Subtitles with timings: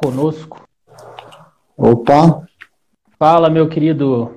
[0.00, 0.62] conosco.
[1.76, 2.42] Opa!
[3.18, 4.30] Fala, meu querido.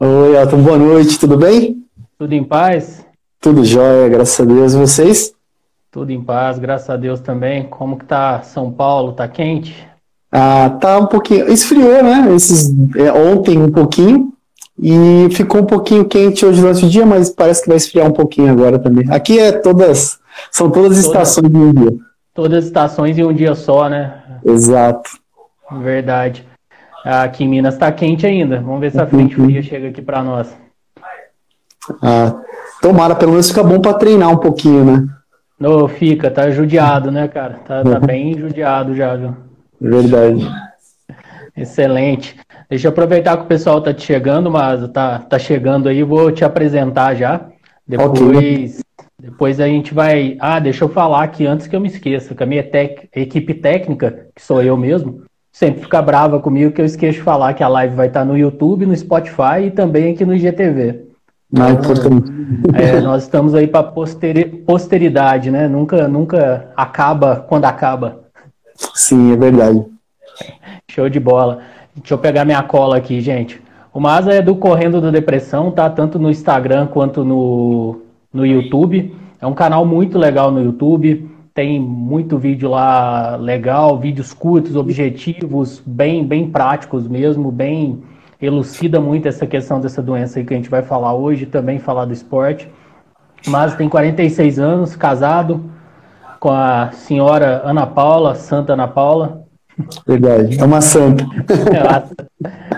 [0.00, 1.84] Oi, Elton, boa noite, tudo bem?
[2.18, 3.04] Tudo em paz?
[3.38, 4.72] Tudo jóia, graças a Deus.
[4.72, 5.34] E vocês?
[5.90, 7.68] Tudo em paz, graças a Deus também.
[7.68, 9.12] Como que tá São Paulo?
[9.12, 9.86] Tá quente?
[10.30, 11.46] Ah, tá um pouquinho.
[11.52, 12.34] Esfriou, né?
[12.34, 14.32] Esses, é, ontem um pouquinho.
[14.80, 18.12] E ficou um pouquinho quente hoje durante o dia, mas parece que vai esfriar um
[18.12, 19.04] pouquinho agora também.
[19.10, 20.18] Aqui é todas.
[20.50, 21.98] São todas as estações um dia.
[22.34, 24.22] Todas as estações em um dia só, né?
[24.44, 25.10] Exato.
[25.70, 26.46] Verdade.
[27.04, 28.60] Aqui em Minas tá quente ainda.
[28.60, 29.46] Vamos ver se a frente Uhum.
[29.46, 30.56] fria chega aqui para nós.
[32.02, 32.40] Ah,
[32.80, 35.06] tomara, pelo menos fica bom para treinar um pouquinho, né?
[35.58, 37.60] Não, fica, tá judiado, né, cara?
[37.66, 39.36] Tá, tá bem judiado já, viu?
[39.80, 40.48] Verdade.
[41.56, 42.36] Excelente.
[42.68, 46.32] Deixa eu aproveitar que o pessoal tá te chegando, mas tá, tá chegando aí, vou
[46.32, 47.42] te apresentar já.
[47.86, 48.81] Depois,
[49.22, 50.36] depois a gente vai.
[50.40, 53.54] Ah, deixa eu falar aqui antes que eu me esqueça, que a minha tec- equipe
[53.54, 57.62] técnica, que sou eu mesmo, sempre fica brava comigo que eu esqueço de falar que
[57.62, 61.04] a live vai estar no YouTube, no Spotify e também aqui no IGTV.
[61.52, 62.32] Não é importante.
[62.74, 63.92] É, nós estamos aí para
[64.66, 65.68] posteridade, né?
[65.68, 68.24] Nunca, nunca acaba quando acaba.
[68.94, 69.84] Sim, é verdade.
[70.90, 71.60] Show de bola.
[71.94, 73.62] Deixa eu pegar minha cola aqui, gente.
[73.94, 75.88] O Maza é do Correndo da Depressão, tá?
[75.88, 78.01] Tanto no Instagram quanto no,
[78.32, 79.14] no YouTube.
[79.40, 81.28] É um canal muito legal no YouTube.
[81.54, 88.02] Tem muito vídeo lá legal, vídeos curtos, objetivos, bem, bem práticos mesmo, bem
[88.40, 92.06] elucida muito essa questão dessa doença aí que a gente vai falar hoje, também falar
[92.06, 92.68] do esporte.
[93.46, 95.70] Mas tem 46 anos, casado
[96.40, 99.41] com a senhora Ana Paula, Santa Ana Paula.
[100.06, 100.60] Verdade.
[100.60, 101.24] É uma santa.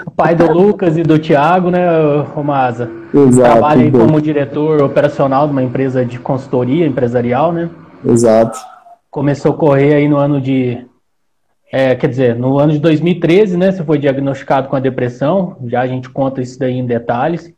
[0.06, 1.86] o pai do Lucas e do Thiago, né,
[2.34, 2.90] Romaza?
[3.12, 3.50] Exato.
[3.50, 7.68] Trabalha aí como diretor operacional de uma empresa de consultoria empresarial, né?
[8.04, 8.58] Exato.
[9.10, 10.84] Começou a correr aí no ano de.
[11.72, 13.72] É, quer dizer, no ano de 2013, né?
[13.72, 15.56] Você foi diagnosticado com a depressão.
[15.66, 17.52] Já a gente conta isso daí em detalhes.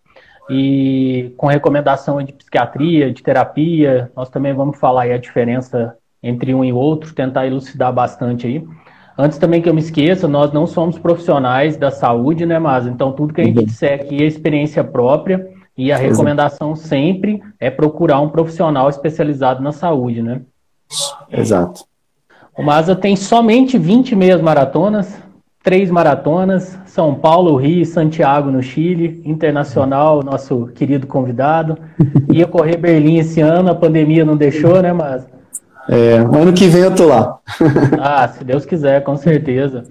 [0.48, 6.54] E com recomendação de psiquiatria, de terapia, nós também vamos falar aí a diferença entre
[6.54, 8.64] um e outro, tentar elucidar bastante aí.
[9.18, 13.12] Antes também que eu me esqueça, nós não somos profissionais da saúde, né, mas então
[13.12, 18.20] tudo que a gente disser aqui é experiência própria e a recomendação sempre é procurar
[18.20, 20.42] um profissional especializado na saúde, né?
[21.30, 21.84] Exato.
[22.56, 25.18] O Maza tem somente 20 meias maratonas,
[25.62, 31.76] três maratonas, São Paulo, Rio e Santiago no Chile, internacional, nosso querido convidado.
[32.32, 35.26] Ia correr Berlim esse ano, a pandemia não deixou, né, mas
[35.88, 37.38] É, ano que vem eu tô lá.
[38.00, 39.84] ah, se Deus quiser, com certeza.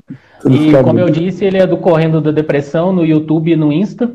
[0.50, 4.12] E como eu disse, ele é do Correndo da Depressão no YouTube e no Insta.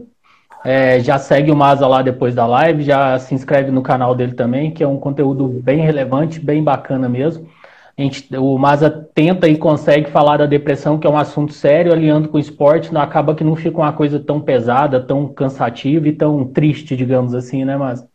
[0.63, 4.35] É, já segue o Maza lá depois da live, já se inscreve no canal dele
[4.35, 7.49] também, que é um conteúdo bem relevante, bem bacana mesmo.
[7.97, 11.93] A gente, o Maza tenta e consegue falar da depressão, que é um assunto sério,
[11.93, 16.09] aliando com o esporte, não, acaba que não fica uma coisa tão pesada, tão cansativa
[16.09, 18.10] e tão triste, digamos assim, né, Maza?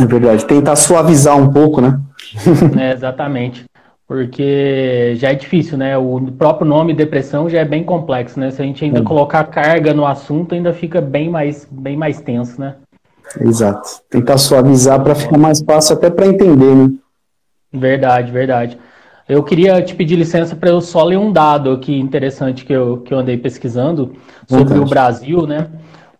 [0.00, 0.44] É verdade.
[0.46, 2.00] Tentar suavizar um pouco, né?
[2.78, 3.64] É, exatamente.
[4.06, 5.96] Porque já é difícil, né?
[5.96, 8.50] O próprio nome depressão já é bem complexo, né?
[8.50, 9.02] Se a gente ainda É.
[9.02, 12.74] colocar carga no assunto, ainda fica bem mais, bem mais tenso, né?
[13.40, 13.88] Exato.
[14.10, 16.90] Tentar suavizar para ficar mais fácil até para entender, né?
[17.72, 18.78] Verdade, verdade.
[19.28, 22.98] Eu queria te pedir licença para eu só ler um dado aqui interessante que eu,
[22.98, 24.12] que eu andei pesquisando
[24.46, 24.80] sobre Vontade.
[24.80, 25.68] o Brasil, né?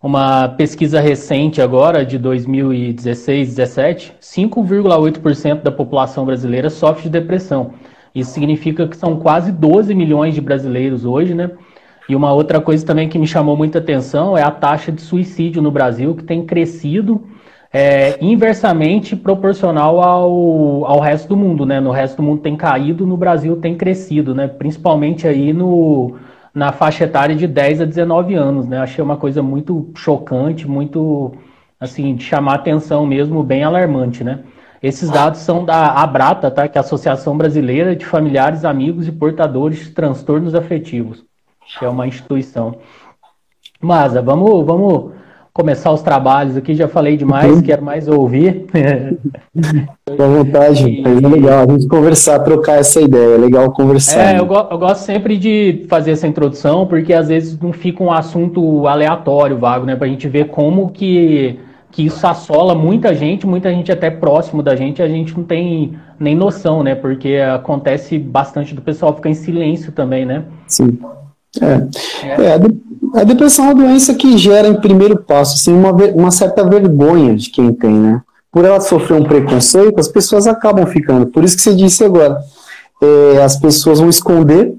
[0.03, 7.71] Uma pesquisa recente agora, de 2016, 17, 5,8% da população brasileira sofre de depressão.
[8.13, 11.51] Isso significa que são quase 12 milhões de brasileiros hoje, né?
[12.09, 15.61] E uma outra coisa também que me chamou muita atenção é a taxa de suicídio
[15.61, 17.23] no Brasil, que tem crescido
[17.71, 21.79] é, inversamente proporcional ao, ao resto do mundo, né?
[21.79, 24.49] No resto do mundo tem caído, no Brasil tem crescido, né?
[24.49, 26.17] Principalmente aí no,
[26.53, 28.77] na faixa etária de 10 a 19 anos, né?
[28.77, 31.33] Achei uma coisa muito chocante, muito,
[31.79, 34.43] assim, de chamar atenção mesmo, bem alarmante, né?
[34.81, 36.67] Esses dados são da Abrata, tá?
[36.67, 41.23] Que é a Associação Brasileira de Familiares, Amigos e Portadores de Transtornos Afetivos,
[41.79, 42.77] que é uma instituição.
[43.81, 45.13] Masa, vamos, vamos
[45.53, 48.65] começar os trabalhos aqui, já falei demais, quero mais ouvir.
[49.55, 54.19] Fique à vontade, mas é legal a gente conversar, trocar essa ideia, é legal conversar.
[54.19, 54.39] É, né?
[54.39, 58.11] eu, go- eu gosto sempre de fazer essa introdução, porque às vezes não fica um
[58.11, 59.95] assunto aleatório, vago, né?
[59.95, 61.59] Pra gente ver como que,
[61.91, 65.93] que isso assola muita gente, muita gente até próximo da gente, a gente não tem
[66.19, 66.95] nem noção, né?
[66.95, 70.45] Porque acontece bastante do pessoal ficar em silêncio também, né?
[70.67, 70.97] Sim.
[71.61, 72.41] É.
[72.41, 72.81] É, a, de-
[73.15, 77.35] a depressão é uma doença que gera, em primeiro passo, assim, uma, uma certa vergonha
[77.35, 78.21] de quem tem, né?
[78.51, 81.27] Por ela sofrer um preconceito, as pessoas acabam ficando.
[81.27, 82.37] Por isso que você disse agora,
[83.01, 84.75] é, as pessoas vão esconder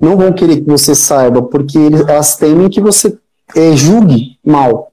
[0.00, 3.16] não vão querer que você saiba, porque eles, elas temem que você
[3.54, 4.92] é, julgue mal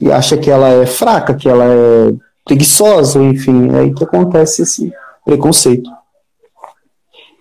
[0.00, 2.14] e acha que ela é fraca, que ela é
[2.44, 4.92] preguiçosa, enfim, é aí que acontece esse
[5.24, 5.90] preconceito.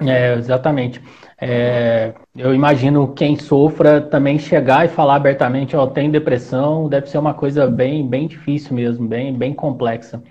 [0.01, 1.01] É, exatamente.
[1.39, 7.17] É, eu imagino quem sofra também chegar e falar abertamente, ó, tem depressão, deve ser
[7.17, 10.21] uma coisa bem, bem difícil mesmo, bem, bem complexa.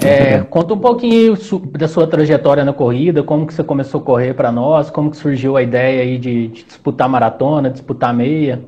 [0.00, 1.36] É, conta um pouquinho
[1.76, 5.16] da sua trajetória na corrida, como que você começou a correr para nós, como que
[5.16, 8.64] surgiu a ideia aí de, de disputar maratona, disputar meia.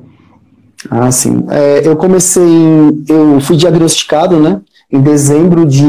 [0.89, 1.45] Ah, sim.
[1.49, 2.43] É, eu comecei,
[3.09, 4.61] eu fui diagnosticado, né,
[4.91, 5.85] em dezembro de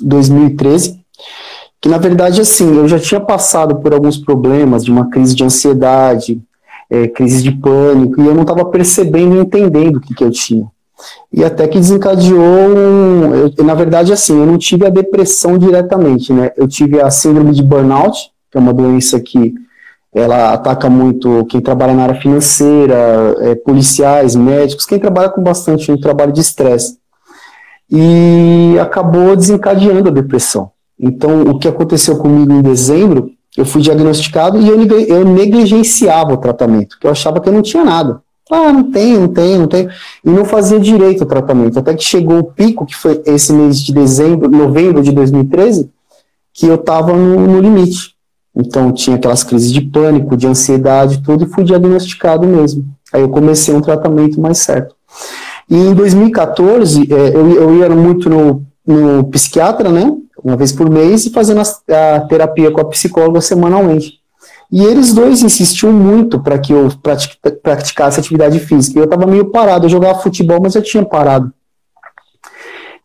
[0.00, 1.00] 2013,
[1.86, 5.44] que na verdade, assim, eu já tinha passado por alguns problemas de uma crise de
[5.44, 6.42] ansiedade,
[6.90, 10.30] é, crise de pânico, e eu não estava percebendo e entendendo o que, que eu
[10.32, 10.66] tinha.
[11.32, 16.32] E até que desencadeou, um, eu, na verdade, assim, eu não tive a depressão diretamente,
[16.32, 16.50] né?
[16.56, 19.54] Eu tive a síndrome de burnout, que é uma doença que
[20.12, 25.92] ela ataca muito quem trabalha na área financeira, é, policiais, médicos, quem trabalha com bastante
[25.92, 26.98] um trabalho de estresse.
[27.88, 30.72] E acabou desencadeando a depressão.
[30.98, 36.38] Então, o que aconteceu comigo em dezembro, eu fui diagnosticado e eu, eu negligenciava o
[36.38, 38.20] tratamento, que eu achava que eu não tinha nada.
[38.50, 39.88] Ah, não tem, não tem, não tem.
[40.24, 41.78] E não fazia direito o tratamento.
[41.78, 45.90] Até que chegou o pico, que foi esse mês de dezembro, novembro de 2013,
[46.52, 48.14] que eu estava no, no, limite.
[48.54, 52.84] Então tinha aquelas crises de pânico, de ansiedade, tudo, e fui diagnosticado mesmo.
[53.12, 54.94] Aí eu comecei um tratamento mais certo.
[55.68, 60.16] E em 2014, é, eu, eu ia muito no, no psiquiatra, né?
[60.46, 64.20] Uma vez por mês, e fazendo a, a terapia com a psicóloga semanalmente.
[64.70, 66.88] E eles dois insistiam muito para que eu
[67.62, 69.00] praticasse atividade física.
[69.00, 71.52] Eu estava meio parado, eu jogava futebol, mas eu tinha parado.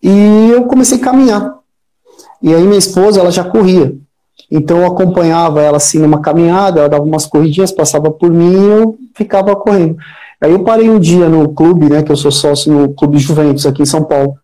[0.04, 1.56] E eu comecei a caminhar.
[2.44, 3.96] E aí minha esposa, ela já corria.
[4.50, 8.82] Então eu acompanhava ela assim numa caminhada, ela dava umas corridinhas, passava por mim e
[8.82, 9.98] eu ficava correndo.
[10.40, 13.66] Aí eu parei um dia no clube, né, que eu sou sócio no Clube Juventus
[13.66, 14.36] aqui em São Paulo.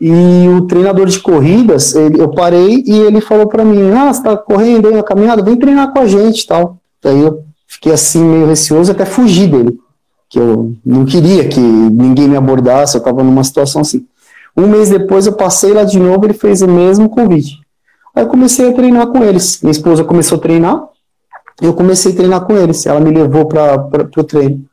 [0.00, 4.22] E o treinador de corridas, ele, eu parei e ele falou para mim: Ah, você
[4.22, 5.42] tá correndo aí na caminhada?
[5.42, 6.78] Vem treinar com a gente tal.
[7.04, 9.78] Aí eu fiquei assim meio receoso, até fugi dele,
[10.28, 14.06] que eu não queria que ninguém me abordasse, eu estava numa situação assim.
[14.56, 17.60] Um mês depois eu passei lá de novo, ele fez o mesmo convite.
[18.14, 19.60] Aí eu comecei a treinar com eles.
[19.62, 20.82] Minha esposa começou a treinar,
[21.60, 22.86] eu comecei a treinar com eles.
[22.86, 24.64] Ela me levou para o treino.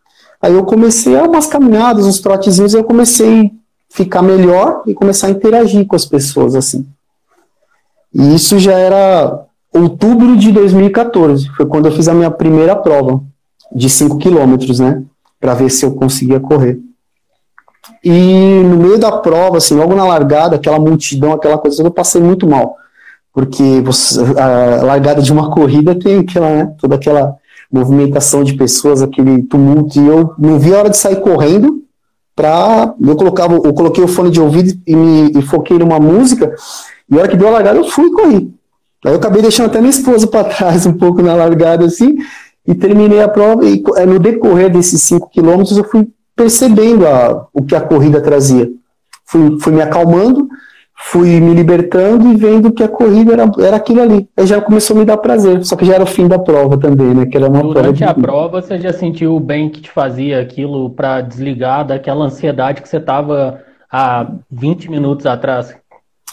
[0.41, 3.51] Aí eu comecei a umas caminhadas, uns trotezinhos, eu comecei
[3.89, 6.85] ficar melhor e começar a interagir com as pessoas assim.
[8.13, 13.21] E isso já era outubro de 2014, foi quando eu fiz a minha primeira prova
[13.71, 15.03] de 5 quilômetros, né,
[15.39, 16.79] para ver se eu conseguia correr.
[18.03, 22.21] E no meio da prova, assim, logo na largada, aquela multidão, aquela coisa, eu passei
[22.21, 22.75] muito mal,
[23.33, 27.35] porque você, a largada de uma corrida tem aquela, né, toda aquela
[27.71, 31.83] movimentação de pessoas, aquele tumulto, e eu não vi a hora de sair correndo,
[32.37, 36.53] para eu colocava, eu coloquei o fone de ouvido e me e foquei numa música,
[37.09, 38.53] e a hora que deu a largada eu fui e corri.
[39.03, 42.19] Aí eu acabei deixando até minha esposa para trás um pouco na largada assim,
[42.65, 47.47] e terminei a prova e é, no decorrer desses cinco quilômetros eu fui percebendo a,
[47.51, 48.69] o que a corrida trazia.
[49.25, 50.47] Fui, fui me acalmando,
[50.99, 54.27] fui me libertando e vendo que a corrida era, era aquilo ali.
[54.35, 56.77] Aí já começou a me dar prazer, só que já era o fim da prova
[56.77, 57.25] também, né?
[57.27, 58.03] Que era uma Durante prova de...
[58.03, 62.81] a prova, você já sentiu o bem que te fazia aquilo para desligar daquela ansiedade
[62.81, 63.61] que você estava
[63.91, 65.73] há 20 minutos atrás?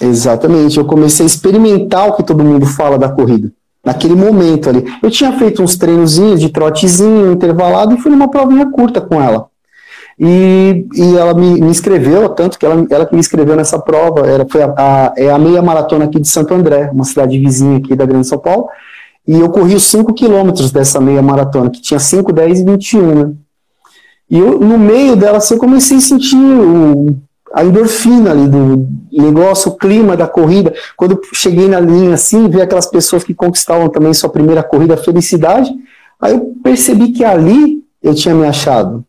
[0.00, 3.52] Exatamente, eu comecei a experimentar o que todo mundo fala da corrida.
[3.84, 4.82] Naquele momento ali.
[5.02, 9.46] Eu tinha feito uns treinozinhos de trotezinho, intervalado, e fui numa provinha curta com ela.
[10.18, 11.72] E, e ela me, me
[12.36, 15.38] tanto que ela, ela que me inscreveu nessa prova, era, foi a, a, é a
[15.38, 18.68] meia maratona aqui de Santo André, uma cidade vizinha aqui da Grande São Paulo,
[19.26, 23.14] e eu corri os 5 quilômetros dessa meia maratona, que tinha 5, 10 e 21,
[23.14, 23.32] né?
[24.30, 27.16] E eu, no meio dela, assim, eu comecei a sentir o,
[27.52, 30.74] a endorfina ali do negócio, o clima da corrida.
[30.96, 35.70] Quando cheguei na linha, assim, vi aquelas pessoas que conquistavam também sua primeira corrida, felicidade,
[36.20, 39.04] aí eu percebi que ali eu tinha me achado.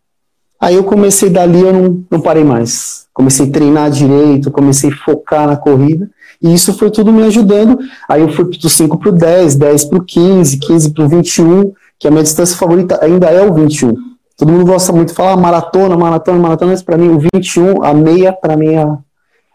[0.65, 3.05] Aí eu comecei dali, eu não, não parei mais.
[3.13, 6.09] Comecei a treinar direito, comecei a focar na corrida,
[6.41, 7.77] e isso foi tudo me ajudando.
[8.09, 11.07] Aí eu fui do 5 para o 10, 10 para o 15, 15 para o
[11.07, 13.93] 21, que a minha distância favorita ainda é o 21.
[14.35, 17.93] Todo mundo gosta muito de falar maratona, maratona, maratona, mas para mim o 21, a
[17.93, 18.97] meia, para mim é a,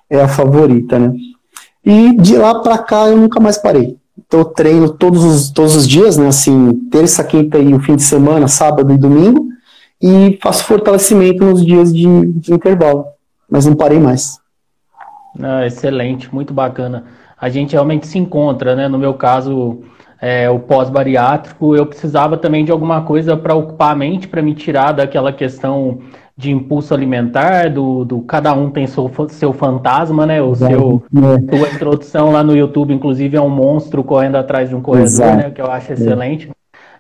[0.09, 1.13] é a favorita, né?
[1.85, 3.97] E de lá para cá eu nunca mais parei.
[4.17, 6.29] Então eu treino todos os, todos os dias, né?
[6.29, 9.51] Assim, terça, quinta e o fim de semana, sábado e domingo
[10.01, 13.05] e faço fortalecimento nos dias de, de intervalo,
[13.49, 14.39] mas não parei mais.
[15.39, 17.05] Ah, excelente, muito bacana.
[17.39, 18.89] A gente realmente se encontra, né?
[18.89, 19.81] No meu caso,
[20.21, 24.55] é, o pós-bariátrico, eu precisava também de alguma coisa para ocupar a mente, para me
[24.55, 26.01] tirar daquela questão
[26.37, 30.41] de impulso alimentar, do, do cada um tem seu, seu fantasma, né?
[30.41, 31.57] O seu, é.
[31.57, 35.37] sua introdução lá no YouTube, inclusive, é um monstro correndo atrás de um corredor, Exato.
[35.37, 35.51] né?
[35.51, 36.49] Que eu acho excelente.
[36.49, 36.53] É.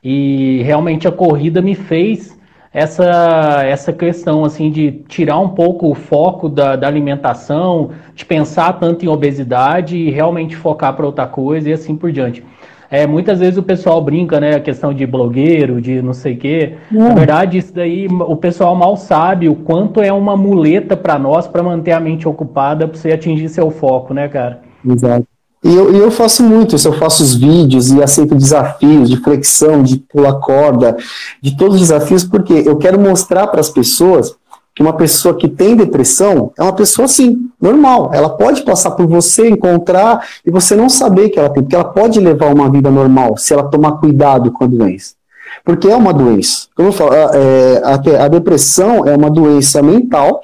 [0.03, 2.39] E realmente a corrida me fez
[2.73, 8.75] essa, essa questão assim de tirar um pouco o foco da, da alimentação, de pensar
[8.75, 12.45] tanto em obesidade e realmente focar para outra coisa e assim por diante.
[12.91, 16.39] É, muitas vezes o pessoal brinca, né, a questão de blogueiro, de não sei o
[16.39, 16.75] quê.
[16.91, 21.47] Na verdade, isso daí o pessoal mal sabe o quanto é uma muleta para nós
[21.47, 24.63] para manter a mente ocupada para você atingir seu foco, né, cara?
[24.85, 25.27] Exato.
[25.63, 29.83] E eu, eu faço muito isso, eu faço os vídeos e aceito desafios de flexão,
[29.83, 30.97] de pular corda,
[31.43, 34.35] de todos os desafios, porque eu quero mostrar para as pessoas
[34.75, 38.11] que uma pessoa que tem depressão é uma pessoa assim, normal.
[38.15, 41.85] Ela pode passar por você, encontrar e você não saber que ela tem, porque ela
[41.85, 45.15] pode levar uma vida normal se ela tomar cuidado com a doença.
[45.63, 46.69] Porque é uma doença.
[46.75, 50.41] Como eu falo, é, a, a depressão é uma doença mental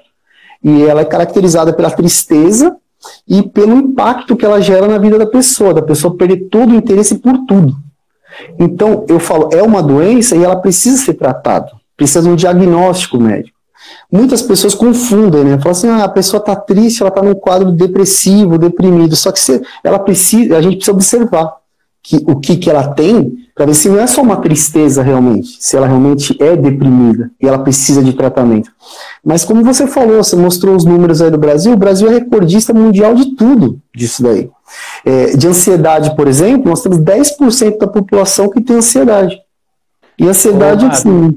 [0.63, 2.77] e ela é caracterizada pela tristeza
[3.29, 6.75] e pelo impacto que ela gera na vida da pessoa, da pessoa perder todo o
[6.75, 7.77] interesse por tudo.
[8.59, 13.19] Então, eu falo, é uma doença e ela precisa ser tratada, precisa de um diagnóstico
[13.19, 13.57] médico.
[14.11, 15.59] Muitas pessoas confundem, né?
[15.59, 19.17] Falam assim, ah, a pessoa está triste, ela está num quadro depressivo, deprimido.
[19.17, 21.57] Só que você, ela precisa, a gente precisa observar
[22.03, 25.57] que, o que, que ela tem para ver se não é só uma tristeza realmente,
[25.59, 28.71] se ela realmente é deprimida e ela precisa de tratamento.
[29.27, 32.73] Mas como você falou, você mostrou os números aí do Brasil, o Brasil é recordista
[32.73, 34.49] mundial de tudo disso daí.
[35.05, 39.37] É, de ansiedade, por exemplo, nós temos 10% da população que tem ansiedade.
[40.17, 41.37] E ansiedade, Ô, assim,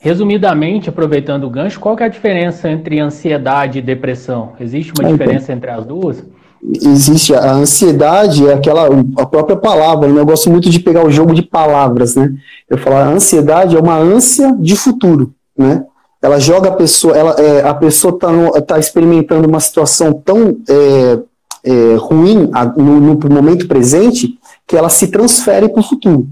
[0.00, 4.54] Resumidamente, aproveitando o gancho, qual é a diferença entre ansiedade e depressão?
[4.58, 6.24] Existe uma diferença entre as duas?
[6.62, 7.34] Existe.
[7.34, 10.20] A ansiedade é aquela, a própria palavra, né?
[10.20, 12.32] eu gosto muito de pegar o jogo de palavras, né?
[12.68, 15.84] Eu falo, a ansiedade é uma ânsia de futuro, né?
[16.26, 21.18] Ela joga a pessoa, ela, é, a pessoa está tá experimentando uma situação tão é,
[21.62, 26.26] é, ruim no, no momento presente que ela se transfere para o futuro.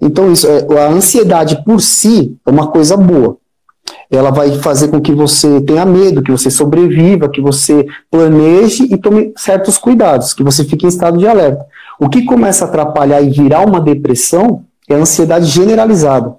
[0.00, 3.36] Então, isso, é, a ansiedade por si é uma coisa boa.
[4.10, 8.96] Ela vai fazer com que você tenha medo, que você sobreviva, que você planeje e
[8.96, 11.62] tome certos cuidados, que você fique em estado de alerta.
[12.00, 16.36] O que começa a atrapalhar e virar uma depressão é a ansiedade generalizada.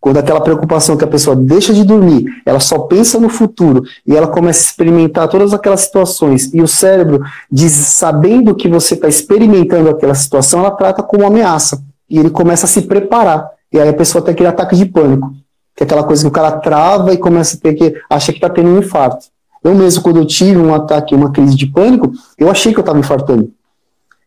[0.00, 4.16] Quando aquela preocupação que a pessoa deixa de dormir, ela só pensa no futuro e
[4.16, 9.08] ela começa a experimentar todas aquelas situações e o cérebro, diz, sabendo que você está
[9.08, 13.48] experimentando aquela situação, ela trata como ameaça e ele começa a se preparar.
[13.72, 15.32] E aí a pessoa tem aquele ataque de pânico,
[15.76, 18.38] que é aquela coisa que o cara trava e começa a ter que acha que
[18.38, 19.26] está tendo um infarto.
[19.64, 22.82] Eu mesmo, quando eu tive um ataque, uma crise de pânico, eu achei que eu
[22.82, 23.52] estava infartando.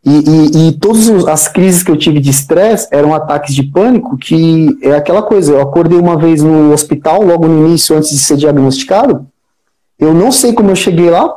[0.04, 4.18] E, e, e, todas as crises que eu tive de estresse eram ataques de pânico,
[4.18, 5.54] que é aquela coisa.
[5.54, 9.28] Eu acordei uma vez no hospital, logo no início, antes de ser diagnosticado.
[10.00, 11.32] Eu não sei como eu cheguei lá,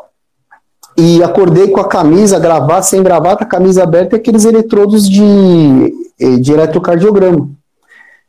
[0.97, 6.37] e acordei com a camisa, gravata, sem gravata, camisa aberta e aqueles eletrodos de eh,
[6.37, 7.51] de eletrocardiograma.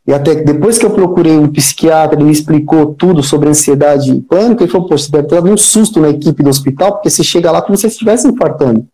[0.08, 4.22] E até depois que eu procurei um psiquiatra, ele me explicou tudo sobre ansiedade e
[4.22, 7.10] pânico, ele falou, poxa, você deve ter dado um susto na equipe do hospital, porque
[7.10, 8.88] você chega lá como se você estivesse infartando.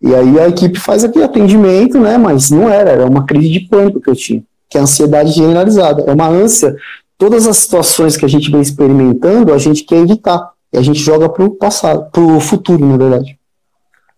[0.00, 3.60] E aí a equipe faz aquele atendimento, né, mas não era, era uma crise de
[3.60, 6.76] pânico que eu tinha, que é ansiedade generalizada, é uma ânsia.
[7.16, 10.98] Todas as situações que a gente vem experimentando, a gente quer evitar, e a gente
[10.98, 13.38] joga para o passado, para o futuro, na verdade.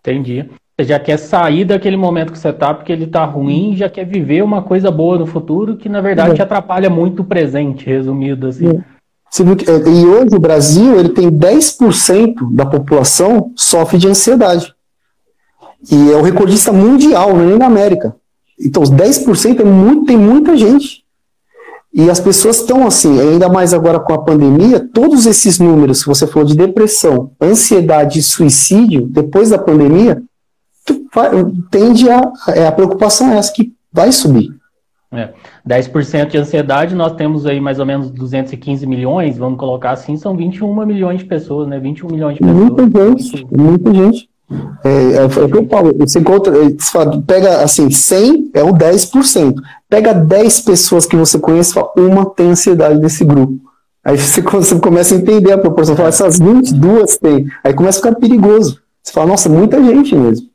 [0.01, 0.49] Entendi.
[0.79, 4.05] Você já quer sair daquele momento que você está porque ele está ruim, já quer
[4.05, 6.35] viver uma coisa boa no futuro que na verdade é.
[6.35, 8.69] te atrapalha muito o presente, resumido assim.
[8.69, 8.97] É.
[9.43, 14.73] É, e hoje o Brasil ele tem 10% da população sofre de ansiedade.
[15.91, 18.15] E é o recordista mundial, não é nem na América.
[18.59, 21.05] Então, os 10% é muito, tem muita gente.
[21.93, 26.09] E as pessoas estão assim, ainda mais agora com a pandemia, todos esses números que
[26.09, 30.23] você falou de depressão, ansiedade e suicídio, depois da pandemia,
[31.71, 32.33] tende a.
[32.49, 34.51] É, a preocupação é essa que vai subir.
[35.13, 35.31] É.
[35.67, 40.37] 10% de ansiedade, nós temos aí mais ou menos 215 milhões, vamos colocar assim, são
[40.37, 41.79] 21 milhões de pessoas, né?
[41.79, 42.61] 21 milhões de pessoas.
[42.61, 44.29] Muita gente, muita gente.
[44.85, 48.69] É, é, é o que eu falo, você encontra, fala, pega assim, 100 é o
[48.69, 49.55] 10%.
[49.89, 53.59] Pega 10 pessoas que você conhece, uma tem ansiedade desse grupo.
[54.05, 57.47] Aí você, você começa a entender a proporção, fala, essas 22 tem.
[57.65, 58.81] Aí começa a ficar perigoso.
[59.03, 60.49] Você fala, nossa, muita gente mesmo.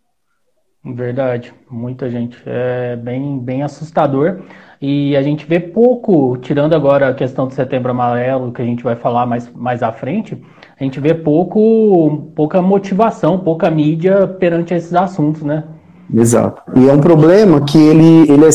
[0.84, 2.42] Verdade, muita gente.
[2.46, 4.40] É bem, bem assustador.
[4.82, 8.84] E a gente vê pouco, tirando agora a questão do setembro amarelo, que a gente
[8.84, 10.42] vai falar mais, mais à frente,
[10.82, 15.64] a gente vê pouco, pouca motivação, pouca mídia perante esses assuntos, né?
[16.12, 16.60] Exato.
[16.76, 18.50] E é um problema que ele, ele é,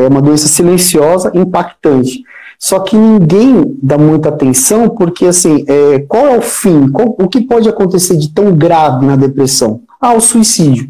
[0.00, 2.22] é uma doença silenciosa, impactante.
[2.56, 6.88] Só que ninguém dá muita atenção, porque assim, é, qual é o fim?
[6.88, 9.80] Qual, o que pode acontecer de tão grave na depressão?
[10.00, 10.88] Ah, o suicídio.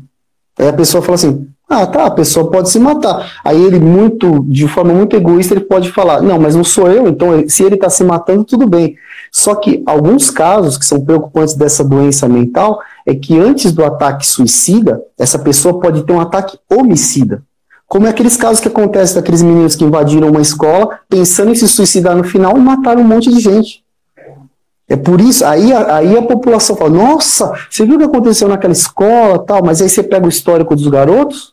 [0.58, 3.33] Aí a pessoa fala assim: ah, tá, a pessoa pode se matar.
[3.42, 7.09] Aí ele, muito, de forma muito egoísta, ele pode falar: não, mas não sou eu,
[7.09, 8.97] então se ele está se matando, tudo bem.
[9.31, 14.26] Só que alguns casos que são preocupantes dessa doença mental é que antes do ataque
[14.26, 17.42] suicida, essa pessoa pode ter um ataque homicida.
[17.88, 21.66] Como é aqueles casos que acontecem daqueles meninos que invadiram uma escola pensando em se
[21.66, 23.83] suicidar no final e mataram um monte de gente.
[24.88, 28.75] É por isso, aí, aí a população fala, nossa, você viu o que aconteceu naquela
[28.75, 31.51] escola tal, mas aí você pega o histórico dos garotos,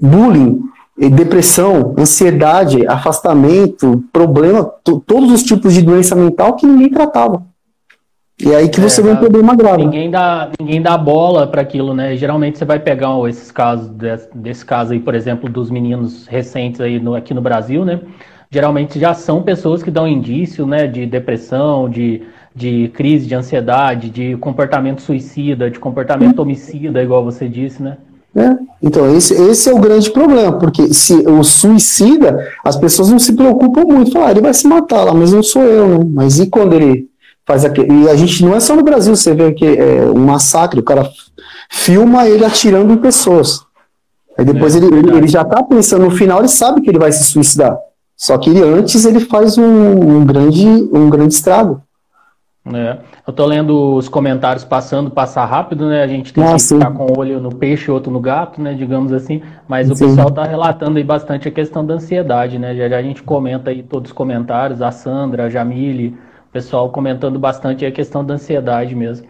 [0.00, 0.60] bullying,
[0.96, 4.64] depressão, ansiedade, afastamento, problema,
[5.06, 7.42] todos os tipos de doença mental que ninguém tratava.
[8.40, 9.84] E aí que você é, vê um problema grave.
[9.84, 12.16] Ninguém dá, ninguém dá bola para aquilo, né?
[12.16, 16.80] Geralmente você vai pegar esses casos, desse, desse caso aí, por exemplo, dos meninos recentes
[16.80, 18.00] aí no, aqui no Brasil, né?
[18.50, 22.22] Geralmente já são pessoas que dão indício, né, de depressão, de,
[22.54, 27.98] de crise de ansiedade, de comportamento suicida, de comportamento homicida, igual você disse, né?
[28.36, 33.18] É, então, esse, esse é o grande problema, porque se o suicida, as pessoas não
[33.18, 36.06] se preocupam muito, falar, ah, ele vai se matar lá, mas não sou eu, né?
[36.12, 37.08] Mas e quando ele
[37.46, 37.92] faz aquilo.
[37.92, 40.84] E a gente não é só no Brasil, você vê que é um massacre, o
[40.84, 41.08] cara
[41.70, 43.60] filma ele atirando em pessoas.
[44.36, 46.98] Aí depois é, ele, ele, ele, já está pensando no final, ele sabe que ele
[46.98, 47.78] vai se suicidar.
[48.16, 51.82] Só que ele, antes ele faz um, um grande, um grande estrago.
[52.72, 52.96] É.
[53.26, 56.02] Eu tô lendo os comentários passando, passar rápido, né?
[56.02, 56.78] A gente tem ah, que sim.
[56.78, 58.72] ficar com o olho no peixe e outro no gato, né?
[58.72, 59.42] Digamos assim.
[59.68, 62.74] Mas o pessoal tá relatando aí bastante a questão da ansiedade, né?
[62.74, 66.16] Já, já a gente comenta aí todos os comentários, a Sandra, a Jamile,
[66.54, 69.26] pessoal comentando bastante a questão da ansiedade mesmo.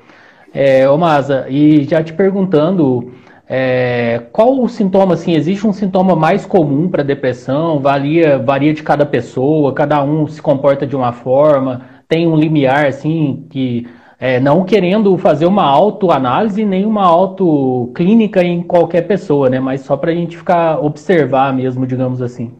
[0.52, 3.12] É, ô Maza, e já te perguntando,
[3.49, 7.80] é, qual o sintoma, assim, existe um sintoma mais comum para depressão?
[7.80, 12.86] Varia, varia de cada pessoa, cada um se comporta de uma forma, tem um limiar,
[12.86, 13.86] assim, que
[14.19, 19.60] é, não querendo fazer uma autoanálise nem uma autoclínica em qualquer pessoa, né?
[19.60, 22.52] Mas só para a gente ficar observar mesmo, digamos assim.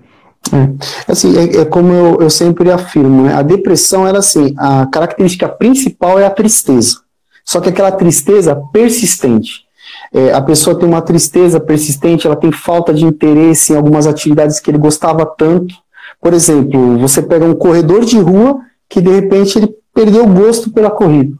[0.53, 1.11] É.
[1.11, 3.35] Assim, é, é como eu, eu, sempre afirmo, né?
[3.35, 6.99] a depressão, ela assim, a característica principal é a tristeza.
[7.45, 9.65] Só que aquela tristeza persistente.
[10.13, 14.61] É, a pessoa tem uma tristeza persistente, ela tem falta de interesse em algumas atividades
[14.61, 15.75] que ele gostava tanto.
[16.21, 18.61] Por exemplo, você pega um corredor de rua
[18.95, 21.37] que de repente ele perdeu o gosto pela corrida.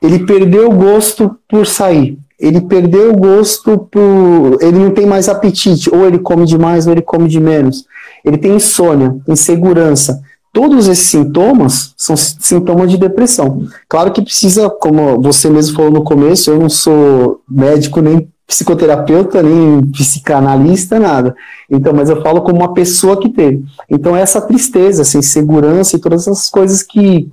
[0.00, 4.58] Ele perdeu o gosto por sair ele perdeu o gosto por.
[4.60, 7.86] Ele não tem mais apetite, ou ele come demais ou ele come de menos.
[8.24, 10.20] Ele tem insônia, insegurança.
[10.52, 13.64] Todos esses sintomas são sintomas de depressão.
[13.88, 19.42] Claro que precisa, como você mesmo falou no começo, eu não sou médico nem psicoterapeuta,
[19.42, 21.34] nem psicanalista, nada.
[21.70, 23.64] Então, mas eu falo como uma pessoa que teve.
[23.88, 27.30] Então, essa tristeza, essa insegurança e todas essas coisas que,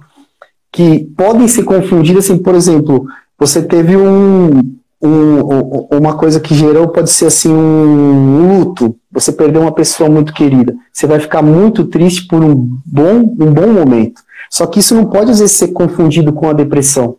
[0.71, 3.05] que podem se confundir, assim, por exemplo,
[3.37, 4.59] você teve um,
[5.01, 8.95] um, uma coisa que gerou pode ser assim um luto.
[9.11, 10.73] Você perdeu uma pessoa muito querida.
[10.93, 14.21] Você vai ficar muito triste por um bom, um bom momento.
[14.49, 17.17] Só que isso não pode às vezes ser confundido com a depressão.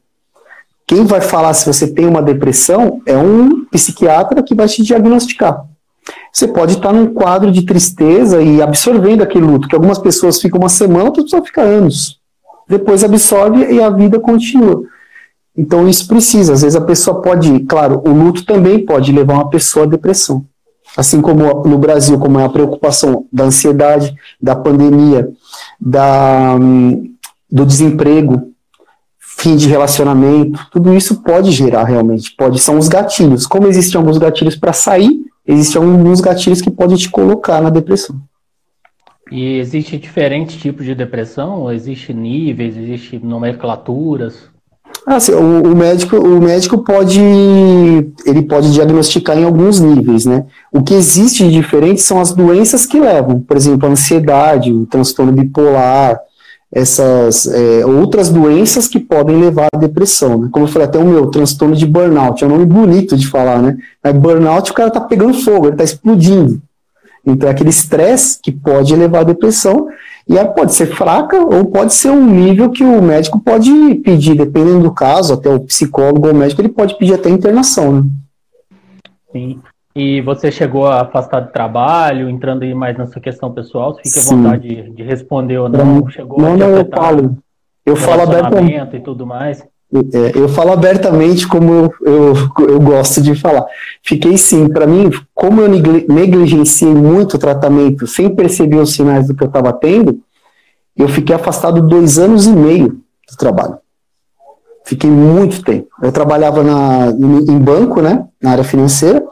[0.90, 5.64] Quem vai falar se você tem uma depressão é um psiquiatra que vai te diagnosticar.
[6.32, 10.58] Você pode estar num quadro de tristeza e absorvendo aquele luto, que algumas pessoas ficam
[10.58, 12.18] uma semana, outras pessoas ficam anos.
[12.68, 14.82] Depois absorve e a vida continua.
[15.56, 16.54] Então isso precisa.
[16.54, 20.44] Às vezes a pessoa pode, claro, o luto também pode levar uma pessoa à depressão.
[20.96, 25.30] Assim como no Brasil, como é a preocupação da ansiedade, da pandemia,
[25.80, 27.14] da, hum,
[27.48, 28.49] do desemprego,
[29.40, 33.46] fim de relacionamento, tudo isso pode gerar realmente, pode são os gatilhos.
[33.46, 38.16] Como existem alguns gatilhos para sair, existem alguns gatilhos que podem te colocar na depressão.
[39.32, 41.72] E existe diferentes tipos de depressão?
[41.72, 44.50] Existe níveis, existe nomenclaturas?
[45.06, 47.20] Ah, sim, o, o, médico, o médico pode,
[48.26, 50.44] ele pode diagnosticar em alguns níveis, né?
[50.70, 54.84] O que existe de diferente são as doenças que levam, por exemplo, a ansiedade, o
[54.84, 56.18] transtorno bipolar,
[56.72, 60.48] essas é, outras doenças que podem levar à depressão, né?
[60.52, 63.60] Como eu falei até o meu, transtorno de burnout, é um nome bonito de falar,
[63.60, 63.76] né?
[64.02, 66.60] Mas burnout o cara tá pegando fogo, ele tá explodindo.
[67.26, 69.88] Então é aquele estresse que pode levar à depressão
[70.28, 74.36] e ela pode ser fraca ou pode ser um nível que o médico pode pedir,
[74.36, 78.04] dependendo do caso, até o psicólogo ou o médico, ele pode pedir até internação, né?
[79.32, 79.60] Sim.
[79.94, 84.20] E você chegou a afastar do trabalho, entrando aí mais nessa questão pessoal, se fica
[84.20, 86.08] à vontade de, de, responder ou não.
[86.08, 87.38] Chegou não, não, eu falo.
[87.84, 89.64] Eu falo abertamente e tudo mais.
[89.92, 93.66] é, eu falo abertamente como eu, eu, eu gosto de falar.
[94.02, 99.34] Fiquei sim, para mim, como eu negligenciei muito o tratamento sem perceber os sinais do
[99.34, 100.20] que eu estava tendo,
[100.96, 103.78] eu fiquei afastado dois anos e meio do trabalho.
[104.84, 105.88] Fiquei muito tempo.
[106.02, 109.22] Eu trabalhava na, em banco, né, na área financeira,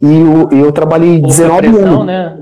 [0.00, 2.06] e eu, eu trabalhei 19 pressão, anos.
[2.06, 2.38] Né?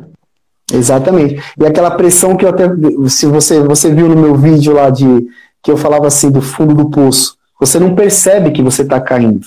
[0.73, 1.43] Exatamente.
[1.59, 2.69] E aquela pressão que eu até,
[3.09, 5.27] se você, você viu no meu vídeo lá de
[5.63, 9.47] que eu falava assim do fundo do poço, você não percebe que você está caindo.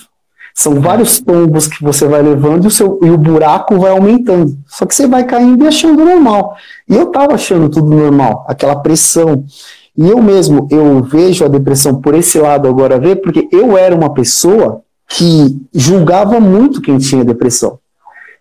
[0.54, 4.58] São vários tombos que você vai levando e o, seu, e o buraco vai aumentando.
[4.66, 6.56] Só que você vai caindo e achando normal.
[6.88, 9.44] E eu estava achando tudo normal, aquela pressão.
[9.96, 13.94] E eu mesmo, eu vejo a depressão por esse lado agora ver, porque eu era
[13.94, 17.78] uma pessoa que julgava muito quem tinha depressão.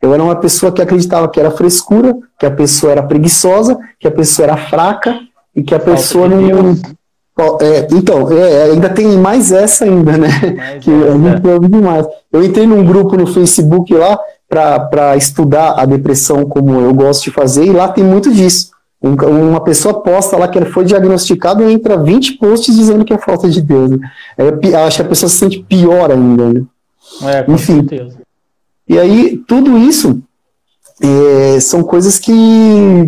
[0.01, 4.07] Eu era uma pessoa que acreditava que era frescura, que a pessoa era preguiçosa, que
[4.07, 5.19] a pessoa era fraca
[5.55, 6.75] e que a pessoa não.
[7.61, 10.27] É, então, é, ainda tem mais essa ainda, né?
[10.55, 11.53] Mais que essa.
[11.53, 12.05] ouve demais.
[12.31, 14.17] Eu entrei num grupo no Facebook lá
[14.49, 18.71] para estudar a depressão como eu gosto de fazer, e lá tem muito disso.
[19.01, 19.13] Um,
[19.49, 23.47] uma pessoa posta lá que foi diagnosticado e entra 20 posts dizendo que é falta
[23.47, 23.91] de Deus.
[23.91, 23.99] Né?
[24.37, 26.49] É, acho que a pessoa se sente pior ainda.
[26.51, 26.65] Né?
[27.23, 27.87] É, com Enfim.
[27.87, 28.26] certeza.
[28.87, 30.21] E aí, tudo isso
[31.01, 32.31] é, são coisas que,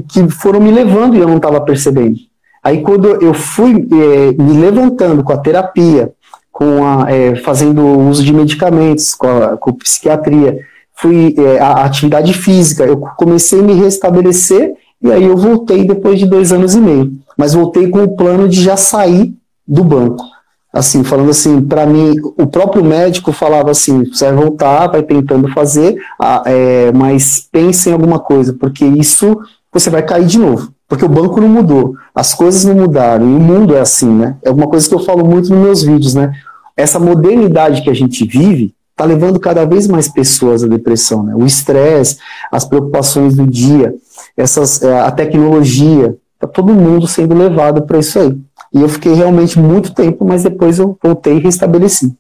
[0.09, 2.17] que foram me levando e eu não estava percebendo.
[2.63, 6.11] Aí, quando eu fui é, me levantando com a terapia,
[6.51, 10.59] com a, é, fazendo uso de medicamentos, com a, com a psiquiatria,
[10.93, 16.19] fui é, a, atividade física, eu comecei a me restabelecer e aí eu voltei depois
[16.19, 17.13] de dois anos e meio.
[17.37, 19.33] Mas voltei com o plano de já sair
[19.65, 20.25] do banco
[20.71, 25.47] assim, falando assim, para mim, o próprio médico falava assim, você vai voltar, vai tentando
[25.49, 25.97] fazer,
[26.45, 29.39] é, mas pense em alguma coisa, porque isso
[29.71, 33.34] você vai cair de novo, porque o banco não mudou, as coisas não mudaram, e
[33.36, 34.38] o mundo é assim, né?
[34.43, 36.34] É uma coisa que eu falo muito nos meus vídeos, né?
[36.77, 41.34] Essa modernidade que a gente vive está levando cada vez mais pessoas à depressão, né?
[41.36, 42.17] O estresse,
[42.51, 43.93] as preocupações do dia,
[44.36, 48.38] essas, é, a tecnologia, tá todo mundo sendo levado para isso aí.
[48.73, 52.15] E eu fiquei realmente muito tempo, mas depois eu voltei e restabeleci.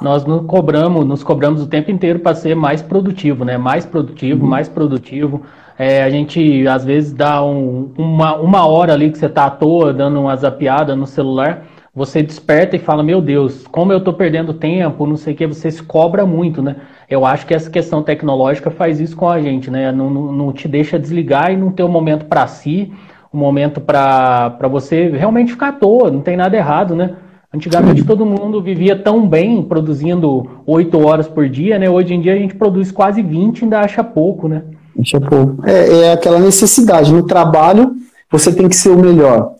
[0.00, 3.56] Nós nos cobramos, nos cobramos o tempo inteiro para ser mais produtivo, né?
[3.56, 4.50] Mais produtivo, uhum.
[4.50, 5.42] mais produtivo.
[5.78, 9.50] É, a gente às vezes dá um, uma, uma hora ali que você está à
[9.50, 11.64] toa dando uma zapiada no celular,
[11.94, 15.46] você desperta e fala, meu Deus, como eu estou perdendo tempo, não sei o que,
[15.46, 16.76] você se cobra muito, né?
[17.08, 19.92] Eu acho que essa questão tecnológica faz isso com a gente, né?
[19.92, 22.92] Não, não, não te deixa desligar e não ter um momento para si,
[23.34, 27.16] um momento para você realmente ficar à toa, não tem nada errado, né?
[27.52, 31.90] Antigamente todo mundo vivia tão bem produzindo oito horas por dia, né?
[31.90, 34.62] Hoje em dia a gente produz quase 20 e ainda acha pouco, né?
[34.98, 35.66] Acha pouco.
[35.66, 37.12] É, é aquela necessidade.
[37.12, 37.94] No trabalho,
[38.30, 39.54] você tem que ser o melhor.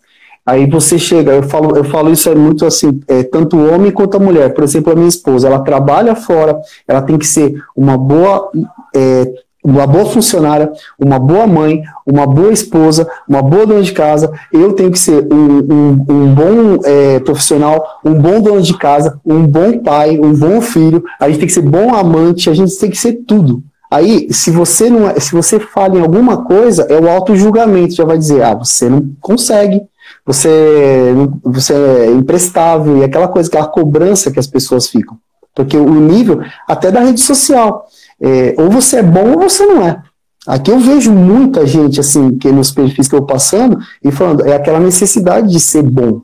[0.46, 3.90] Aí você chega, eu falo, eu falo isso é muito assim, é, tanto o homem
[3.90, 4.52] quanto a mulher.
[4.52, 8.50] Por exemplo, a minha esposa, ela trabalha fora, ela tem que ser uma boa
[8.94, 9.32] é,
[9.64, 14.30] uma boa funcionária, uma boa mãe, uma boa esposa, uma boa dona de casa.
[14.52, 19.18] Eu tenho que ser um, um, um bom é, profissional, um bom dono de casa,
[19.24, 21.02] um bom pai, um bom filho.
[21.18, 23.62] A gente tem que ser bom amante, a gente tem que ser tudo.
[23.90, 27.94] Aí, se você não, é, se você fala em alguma coisa, é o auto julgamento,
[27.94, 29.80] já vai dizer, ah, você não consegue,
[30.26, 35.16] você, você é imprestável e aquela coisa, aquela cobrança que as pessoas ficam,
[35.54, 37.86] porque o nível até da rede social
[38.20, 40.02] é, ou você é bom ou você não é.
[40.46, 44.54] Aqui eu vejo muita gente, assim, que nos perfis que eu passando, e falando, é
[44.54, 46.22] aquela necessidade de ser bom.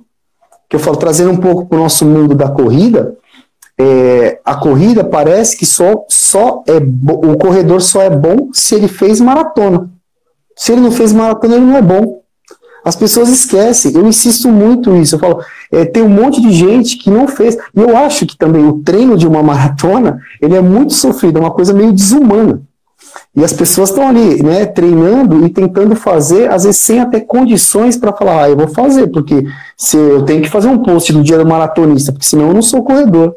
[0.69, 3.17] Que eu falo, trazendo um pouco para o nosso mundo da corrida,
[3.79, 8.89] é, a corrida parece que só, só é o corredor só é bom se ele
[8.89, 9.89] fez maratona.
[10.55, 12.20] Se ele não fez maratona, ele não é bom.
[12.85, 15.15] As pessoas esquecem, eu insisto muito nisso.
[15.15, 17.57] Eu falo, é, tem um monte de gente que não fez.
[17.57, 21.41] E eu acho que também o treino de uma maratona ele é muito sofrido, é
[21.41, 22.63] uma coisa meio desumana.
[23.35, 27.97] E as pessoas estão ali, né, treinando e tentando fazer, às vezes sem até condições
[27.97, 29.45] para falar, ah, eu vou fazer, porque
[29.77, 32.63] se eu tenho que fazer um post no dia do maratonista, porque senão eu não
[32.63, 33.35] sou corredor.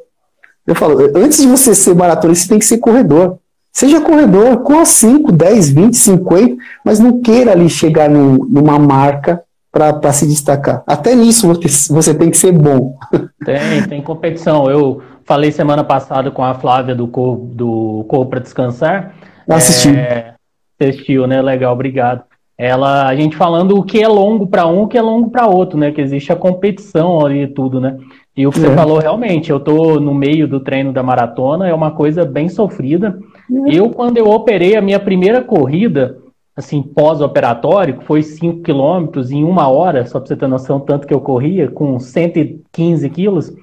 [0.65, 3.38] Eu falo, antes de você ser maratonista, você tem que ser corredor.
[3.74, 8.78] Seja corredor, com as 5, 10, 20, 50, mas não queira ali chegar num, numa
[8.78, 10.84] marca para se destacar.
[10.86, 11.52] Até nisso
[11.90, 12.96] você tem que ser bom.
[13.44, 14.70] Tem, tem competição.
[14.70, 19.14] Eu falei semana passada com a Flávia do Corpo, do Corpo para Descansar.
[19.50, 19.90] Assisti.
[19.90, 20.36] É,
[20.80, 21.42] assistiu, né?
[21.42, 22.24] Legal, obrigado.
[22.58, 25.48] Ela, a gente falando o que é longo para um, o que é longo para
[25.48, 25.92] outro, né?
[25.92, 27.98] Que existe a competição ali e tudo, né?
[28.38, 28.62] E o que é.
[28.62, 32.48] você falou realmente, eu tô no meio do treino da maratona, é uma coisa bem
[32.48, 33.20] sofrida.
[33.51, 33.75] É.
[33.75, 36.17] Eu, quando eu operei a minha primeira corrida,
[36.56, 41.13] assim, pós-operatório, foi 5 quilômetros em uma hora, só para você ter noção tanto que
[41.13, 43.53] eu corria, com 115 quilos,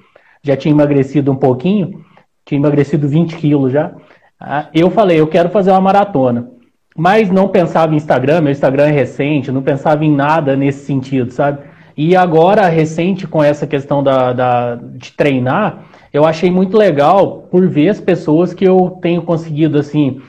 [0.43, 2.03] já tinha emagrecido um pouquinho,
[2.45, 3.93] tinha emagrecido 20 quilos já.
[4.39, 6.49] Ah, eu falei, eu quero fazer uma maratona.
[6.95, 11.31] Mas não pensava em Instagram, meu Instagram é recente, não pensava em nada nesse sentido,
[11.31, 11.59] sabe?
[11.95, 17.67] E agora, recente, com essa questão da, da, de treinar, eu achei muito legal por
[17.67, 20.21] ver as pessoas que eu tenho conseguido, assim,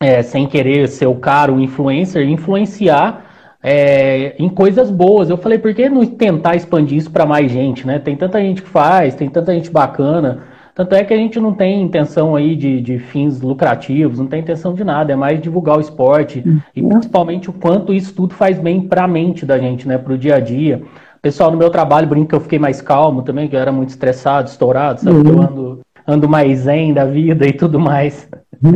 [0.00, 3.24] é, sem querer ser o cara, o influencer, influenciar
[3.62, 5.30] é, em coisas boas.
[5.30, 7.98] Eu falei, por que não tentar expandir isso para mais gente, né?
[7.98, 10.42] Tem tanta gente que faz, tem tanta gente bacana.
[10.74, 14.40] Tanto é que a gente não tem intenção aí de, de fins lucrativos, não tem
[14.40, 16.60] intenção de nada, é mais divulgar o esporte uhum.
[16.74, 20.14] e principalmente o quanto isso tudo faz bem para a mente da gente, né, para
[20.14, 20.82] o dia a dia.
[21.22, 23.90] Pessoal no meu trabalho brinca que eu fiquei mais calmo também, que eu era muito
[23.90, 25.16] estressado, estourado, sabe?
[25.16, 25.34] Uhum.
[25.34, 28.26] Eu ando, ando mais zen da vida e tudo mais.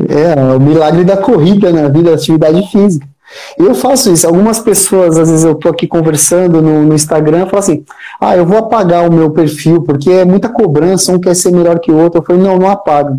[0.08, 3.04] É, o milagre da corrida na vida, da atividade física.
[3.58, 4.28] Eu faço isso.
[4.28, 7.84] Algumas pessoas, às vezes eu tô aqui conversando no, no Instagram, falam assim:
[8.20, 11.80] ah, eu vou apagar o meu perfil porque é muita cobrança, um quer ser melhor
[11.80, 12.20] que o outro.
[12.20, 13.18] Eu falei: não, não apaga.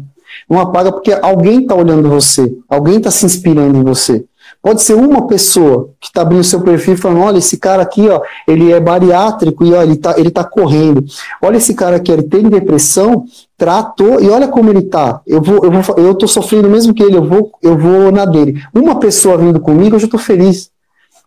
[0.49, 4.23] Não apaga porque alguém está olhando você, alguém está se inspirando em você.
[4.61, 8.07] Pode ser uma pessoa que está abrindo seu perfil e falando: olha, esse cara aqui,
[8.09, 11.05] ó, ele é bariátrico e ó, ele está ele tá correndo.
[11.41, 13.25] Olha esse cara aqui, ele tem depressão,
[13.57, 15.21] tratou e olha como ele está.
[15.25, 18.61] Eu vou, eu vou, eu sofrendo mesmo que ele, eu vou, eu vou na dele.
[18.73, 20.69] Uma pessoa vindo comigo, eu já estou feliz.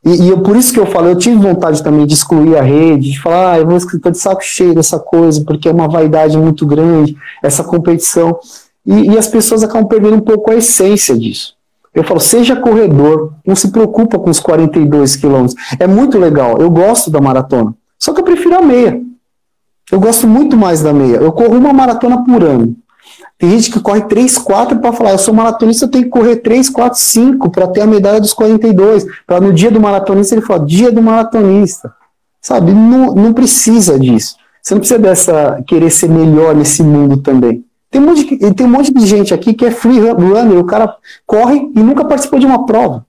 [0.04, 2.62] E, e eu, por isso que eu falo, eu tive vontade também de excluir a
[2.62, 5.88] rede, de falar, ah, eu vou estar de saco cheio dessa coisa, porque é uma
[5.88, 8.38] vaidade muito grande, essa competição.
[8.86, 11.54] E, e as pessoas acabam perdendo um pouco a essência disso.
[11.94, 15.54] Eu falo, seja corredor, não se preocupa com os 42 quilômetros.
[15.78, 17.74] É muito legal, eu gosto da maratona.
[17.98, 19.00] Só que eu prefiro a meia.
[19.90, 21.16] Eu gosto muito mais da meia.
[21.16, 22.76] Eu corro uma maratona por ano.
[23.36, 26.36] Tem gente que corre 3, 4 para falar, eu sou maratonista, eu tenho que correr
[26.36, 29.06] 3, 4, 5 para ter a medalha dos 42.
[29.26, 31.92] Para no dia do maratonista ele falar, dia do maratonista.
[32.40, 32.72] Sabe?
[32.72, 34.36] Não, não precisa disso.
[34.62, 37.64] Você não precisa dessa querer ser melhor nesse mundo também.
[37.90, 40.64] Tem um, monte de, tem um monte de gente aqui que é free runner, o
[40.64, 43.04] cara corre e nunca participou de uma prova.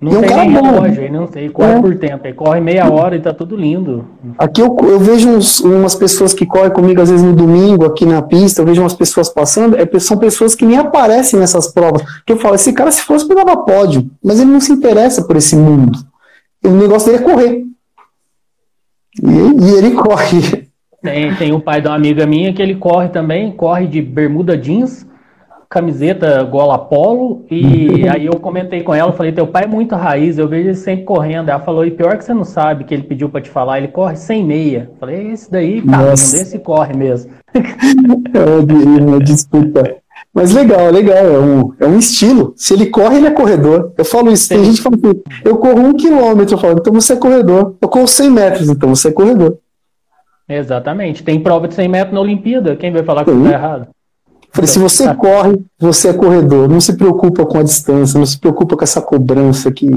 [0.00, 0.70] Não e é um tem cara bom.
[0.70, 1.80] Relógio, ele não sei, corre é.
[1.80, 4.06] por tempo, ele corre meia hora e tá tudo lindo.
[4.38, 8.06] Aqui eu, eu vejo uns, umas pessoas que correm comigo, às vezes no domingo, aqui
[8.06, 12.02] na pista, eu vejo umas pessoas passando, é, são pessoas que nem aparecem nessas provas.
[12.26, 15.36] Que eu falo, esse cara se fosse pegava pódio, mas ele não se interessa por
[15.36, 15.98] esse mundo.
[16.64, 17.64] O negócio dele é correr.
[19.22, 20.59] E, e ele corre.
[21.02, 24.56] Tem, tem um pai de uma amiga minha que ele corre também, corre de bermuda
[24.56, 25.06] jeans,
[25.68, 30.36] camiseta gola polo, e aí eu comentei com ela, falei, teu pai é muito raiz,
[30.36, 31.48] eu vejo ele sempre correndo.
[31.48, 33.88] Ela falou, e pior que você não sabe, que ele pediu para te falar, ele
[33.88, 34.90] corre sem meia.
[34.98, 37.32] Falei, esse daí, tá esse corre mesmo.
[38.32, 39.96] É uma disputa.
[40.32, 42.52] Mas legal, legal, é um, é um estilo.
[42.56, 43.92] Se ele corre, ele é corredor.
[43.96, 44.54] Eu falo isso, Sim.
[44.54, 47.74] tem gente que fala assim, eu corro um quilômetro, eu falo, então você é corredor.
[47.80, 49.58] Eu corro 100 metros, então você é corredor.
[50.50, 51.22] Exatamente.
[51.22, 52.74] Tem prova de 100 metros na Olimpíada.
[52.74, 53.88] Quem vai falar que está errado?
[54.52, 55.14] Falei, se você tá.
[55.14, 56.68] corre, você é corredor.
[56.68, 59.88] Não se preocupa com a distância, não se preocupa com essa cobrança que.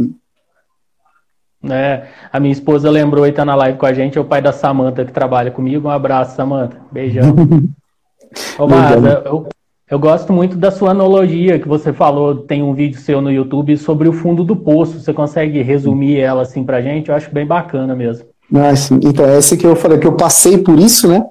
[1.69, 4.41] É, a minha esposa lembrou e tá na live com a gente, é o pai
[4.41, 5.87] da Samanta que trabalha comigo.
[5.87, 6.77] Um abraço, Samanta.
[6.91, 7.33] Beijão.
[8.59, 9.47] Ô, Marta, eu,
[9.89, 13.75] eu gosto muito da sua analogia que você falou, tem um vídeo seu no YouTube
[13.77, 14.99] sobre o fundo do poço.
[14.99, 17.09] Você consegue resumir ela assim pra gente?
[17.09, 18.32] Eu acho bem bacana mesmo.
[18.55, 18.99] Ah, sim.
[19.03, 21.23] Então, é esse que eu falei, que eu passei por isso, né?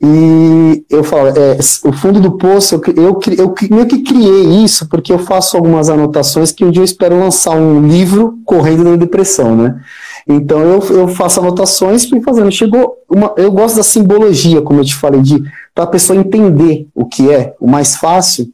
[0.00, 4.88] E eu falo, é, o fundo do poço, eu, eu, eu meio que criei isso,
[4.88, 8.96] porque eu faço algumas anotações que um dia eu espero lançar um livro correndo da
[8.96, 9.80] depressão, né?
[10.28, 12.52] Então eu, eu faço anotações e fazendo.
[12.52, 15.42] Chegou uma, eu gosto da simbologia, como eu te falei, de
[15.74, 18.46] para a pessoa entender o que é, o mais fácil.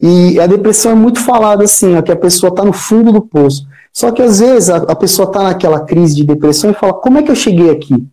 [0.00, 3.22] E a depressão é muito falada assim, ó, que a pessoa está no fundo do
[3.22, 3.66] poço.
[3.96, 7.16] Só que às vezes a, a pessoa está naquela crise de depressão e fala: como
[7.16, 8.06] é que eu cheguei aqui?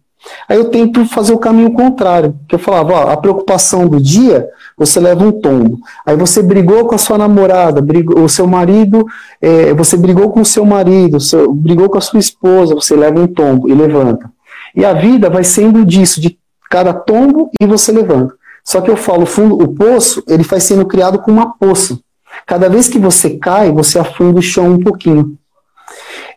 [0.47, 4.47] Aí eu tento fazer o caminho contrário, que eu falava, ó, a preocupação do dia,
[4.77, 5.79] você leva um tombo.
[6.05, 9.05] Aí você brigou com a sua namorada, brigou, o seu marido,
[9.41, 13.19] é, você brigou com o seu marido, seu, brigou com a sua esposa, você leva
[13.19, 14.31] um tombo e levanta.
[14.73, 18.33] E a vida vai sendo disso, de cada tombo e você levanta.
[18.63, 21.99] Só que eu falo, o fundo, o poço, ele vai sendo criado com uma poça.
[22.47, 25.37] Cada vez que você cai, você afunda o chão um pouquinho.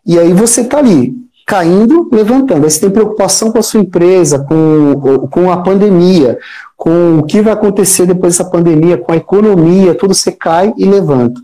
[0.06, 1.14] E aí você está ali,
[1.46, 2.64] caindo, levantando.
[2.64, 6.38] Aí você tem preocupação com a sua empresa, com, com a pandemia,
[6.76, 10.84] com o que vai acontecer depois dessa pandemia, com a economia, tudo você cai e
[10.84, 11.40] levanta.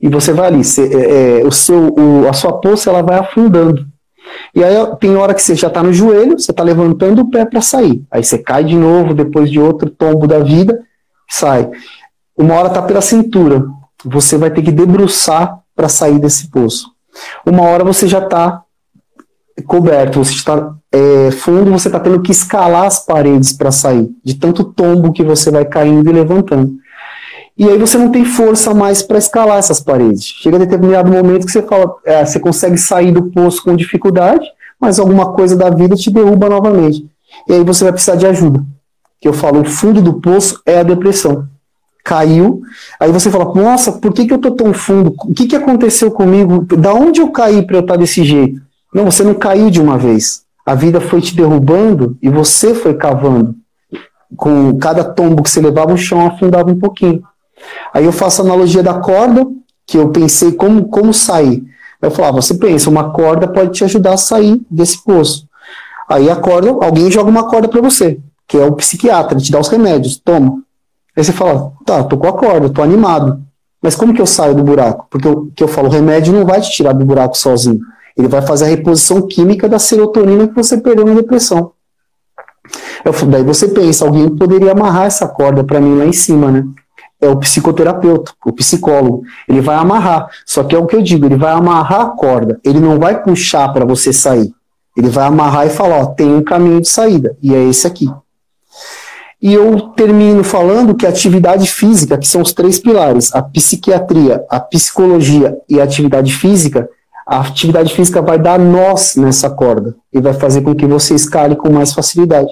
[0.00, 3.18] E você vai ali, você, é, é, o seu, o, a sua poça ela vai
[3.18, 3.86] afundando.
[4.54, 7.44] E aí tem hora que você já está no joelho, você está levantando o pé
[7.44, 8.02] para sair.
[8.10, 10.80] Aí você cai de novo, depois de outro tombo da vida,
[11.30, 11.70] sai.
[12.36, 13.64] Uma hora está pela cintura.
[14.04, 16.91] Você vai ter que debruçar para sair desse poço.
[17.46, 18.62] Uma hora você já está
[19.66, 24.34] coberto, você está é, fundo, você está tendo que escalar as paredes para sair, de
[24.34, 26.74] tanto tombo que você vai caindo e levantando.
[27.56, 30.24] E aí você não tem força mais para escalar essas paredes.
[30.24, 34.46] Chega a determinado momento que você fala, é, você consegue sair do poço com dificuldade,
[34.80, 37.08] mas alguma coisa da vida te derruba novamente.
[37.48, 38.64] E aí você vai precisar de ajuda.
[39.20, 41.46] Que eu falo, o fundo do poço é a depressão.
[42.04, 42.62] Caiu,
[42.98, 45.14] aí você fala, nossa, por que, que eu tô tão fundo?
[45.24, 46.66] O que, que aconteceu comigo?
[46.76, 48.60] Da onde eu caí para eu estar tá desse jeito?
[48.92, 50.42] Não, você não caiu de uma vez.
[50.66, 53.54] A vida foi te derrubando e você foi cavando.
[54.36, 57.22] Com cada tombo que você levava, o chão afundava um pouquinho.
[57.92, 59.46] Aí eu faço a analogia da corda,
[59.86, 61.64] que eu pensei como, como sair.
[62.00, 65.46] Eu falava, você pensa, uma corda pode te ajudar a sair desse poço.
[66.08, 69.60] Aí a corda, alguém joga uma corda para você, que é o psiquiatra, te dá
[69.60, 70.62] os remédios, toma.
[71.16, 73.40] Aí você fala, tá, tô com a corda, tô animado.
[73.82, 75.06] Mas como que eu saio do buraco?
[75.10, 77.80] Porque o que eu falo, o remédio não vai te tirar do buraco sozinho.
[78.16, 81.72] Ele vai fazer a reposição química da serotonina que você perdeu na depressão.
[83.04, 86.64] Eu, daí você pensa, alguém poderia amarrar essa corda para mim lá em cima, né?
[87.20, 89.24] É o psicoterapeuta, o psicólogo.
[89.48, 90.28] Ele vai amarrar.
[90.46, 92.60] Só que é o que eu digo, ele vai amarrar a corda.
[92.64, 94.52] Ele não vai puxar para você sair.
[94.96, 98.10] Ele vai amarrar e falar, ó, tem um caminho de saída, e é esse aqui.
[99.42, 104.44] E eu termino falando que a atividade física, que são os três pilares, a psiquiatria,
[104.48, 106.88] a psicologia e a atividade física,
[107.26, 111.56] a atividade física vai dar nós nessa corda e vai fazer com que você escale
[111.56, 112.50] com mais facilidade.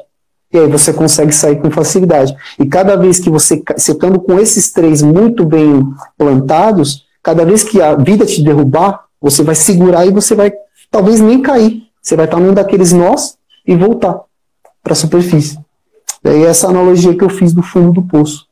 [0.53, 2.35] E aí você consegue sair com facilidade.
[2.59, 7.63] E cada vez que você, você estando com esses três muito bem plantados, cada vez
[7.63, 10.53] que a vida te derrubar, você vai segurar e você vai
[10.91, 11.85] talvez nem cair.
[12.03, 14.21] Você vai estar num daqueles nós e voltar
[14.83, 15.57] para a superfície.
[16.23, 18.47] Daí essa analogia que eu fiz do fundo do poço.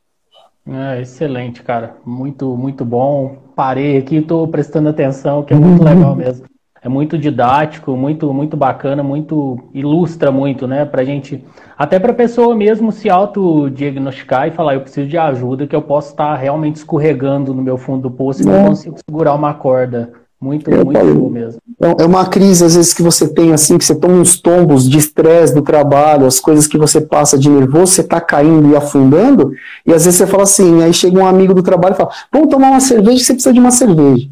[0.67, 1.97] É, excelente, cara.
[2.05, 3.37] Muito, muito bom.
[3.57, 5.89] Parei aqui, estou prestando atenção, que é muito uhum.
[5.89, 6.47] legal mesmo.
[6.81, 10.85] É muito didático, muito, muito bacana, muito ilustra muito, né?
[10.85, 11.45] Pra gente,
[11.77, 15.83] até para a pessoa mesmo se autodiagnosticar e falar, eu preciso de ajuda, que eu
[15.83, 18.65] posso estar realmente escorregando no meu fundo do poço e não é.
[18.65, 20.13] consigo segurar uma corda.
[20.41, 21.61] Muito, eu muito bom mesmo.
[21.99, 24.97] É uma crise, às vezes, que você tem, assim, que você toma uns tombos de
[24.97, 29.53] estresse do trabalho, as coisas que você passa de nervoso, você tá caindo e afundando,
[29.85, 32.49] e às vezes você fala assim, aí chega um amigo do trabalho e fala, vamos
[32.49, 34.29] tomar uma cerveja, você precisa de uma cerveja.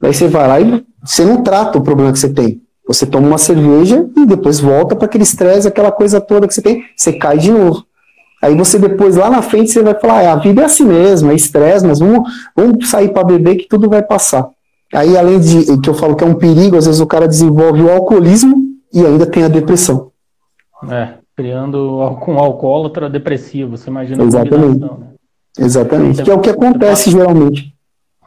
[0.00, 2.62] Aí você vai lá e você não trata o problema que você tem.
[2.86, 6.62] Você toma uma cerveja e depois volta para aquele estresse, aquela coisa toda que você
[6.62, 7.84] tem, você cai de novo.
[8.40, 11.30] Aí você depois, lá na frente, você vai falar, ah, a vida é assim mesmo,
[11.32, 14.48] é estresse, mas vamos, vamos sair para beber que tudo vai passar.
[14.94, 17.82] Aí, além de que eu falo que é um perigo, às vezes o cara desenvolve
[17.82, 18.56] o alcoolismo
[18.92, 20.10] e ainda tem a depressão.
[20.90, 24.80] É, criando com alcoólatra depressivo, você imagina Exatamente.
[24.80, 24.90] Né?
[25.58, 27.74] Exatamente, que é o que acontece geralmente.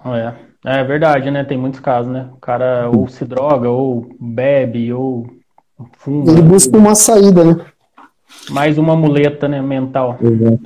[0.06, 0.34] É.
[0.65, 1.43] é verdade, né?
[1.43, 2.28] Tem muitos casos, né?
[2.34, 5.26] O cara ou se droga, ou bebe, ou
[5.93, 6.32] fuma.
[6.32, 7.65] Ele busca uma saída, né?
[8.50, 10.17] Mais uma muleta né, mental.
[10.21, 10.60] Exato.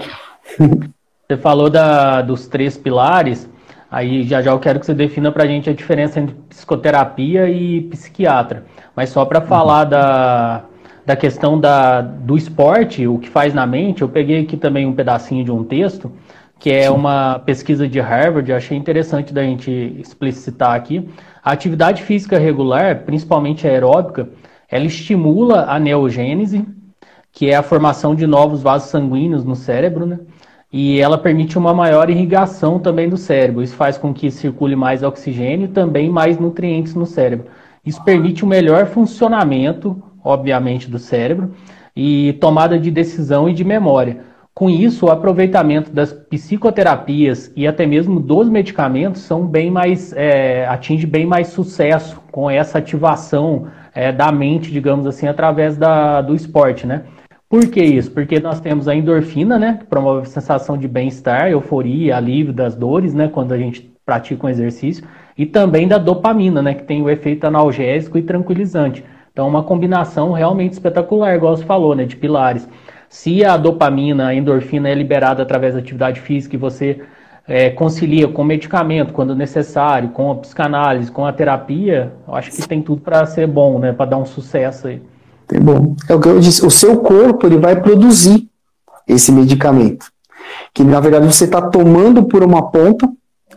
[1.27, 3.49] Você falou da, dos três pilares.
[3.95, 7.49] Aí já já eu quero que você defina para a gente a diferença entre psicoterapia
[7.49, 8.65] e psiquiatra.
[8.93, 9.89] Mas só para falar uhum.
[9.89, 10.65] da,
[11.05, 14.91] da questão da, do esporte, o que faz na mente, eu peguei aqui também um
[14.91, 16.11] pedacinho de um texto,
[16.59, 16.89] que é Sim.
[16.89, 21.07] uma pesquisa de Harvard, achei interessante da gente explicitar aqui.
[21.41, 24.27] A atividade física regular, principalmente aeróbica,
[24.69, 26.67] ela estimula a neogênese,
[27.31, 30.19] que é a formação de novos vasos sanguíneos no cérebro, né?
[30.71, 33.63] E ela permite uma maior irrigação também do cérebro.
[33.63, 37.47] Isso faz com que circule mais oxigênio e também mais nutrientes no cérebro.
[37.85, 41.51] Isso permite um melhor funcionamento, obviamente, do cérebro
[41.95, 44.17] e tomada de decisão e de memória.
[44.53, 50.65] Com isso, o aproveitamento das psicoterapias e até mesmo dos medicamentos são bem mais é,
[50.67, 56.33] atinge bem mais sucesso com essa ativação é, da mente, digamos assim, através da, do
[56.33, 57.03] esporte, né?
[57.47, 58.11] Por que isso?
[58.11, 62.75] Porque nós temos a endorfina, né, que promove a sensação de bem-estar, euforia, alívio das
[62.75, 65.05] dores, né, quando a gente pratica um exercício,
[65.37, 69.03] e também da dopamina, né, que tem o efeito analgésico e tranquilizante.
[69.31, 72.67] Então, uma combinação realmente espetacular, igual você falou, né, de pilares.
[73.09, 77.01] Se a dopamina, a endorfina é liberada através da atividade física e você
[77.47, 82.67] é, concilia com medicamento quando necessário, com a psicanálise, com a terapia, eu acho que
[82.67, 85.01] tem tudo para ser bom, né, para dar um sucesso aí.
[85.47, 85.95] Tá bom.
[86.09, 88.47] É o que eu disse, o seu corpo ele vai produzir
[89.07, 90.07] esse medicamento.
[90.73, 93.09] Que na verdade você está tomando por uma ponta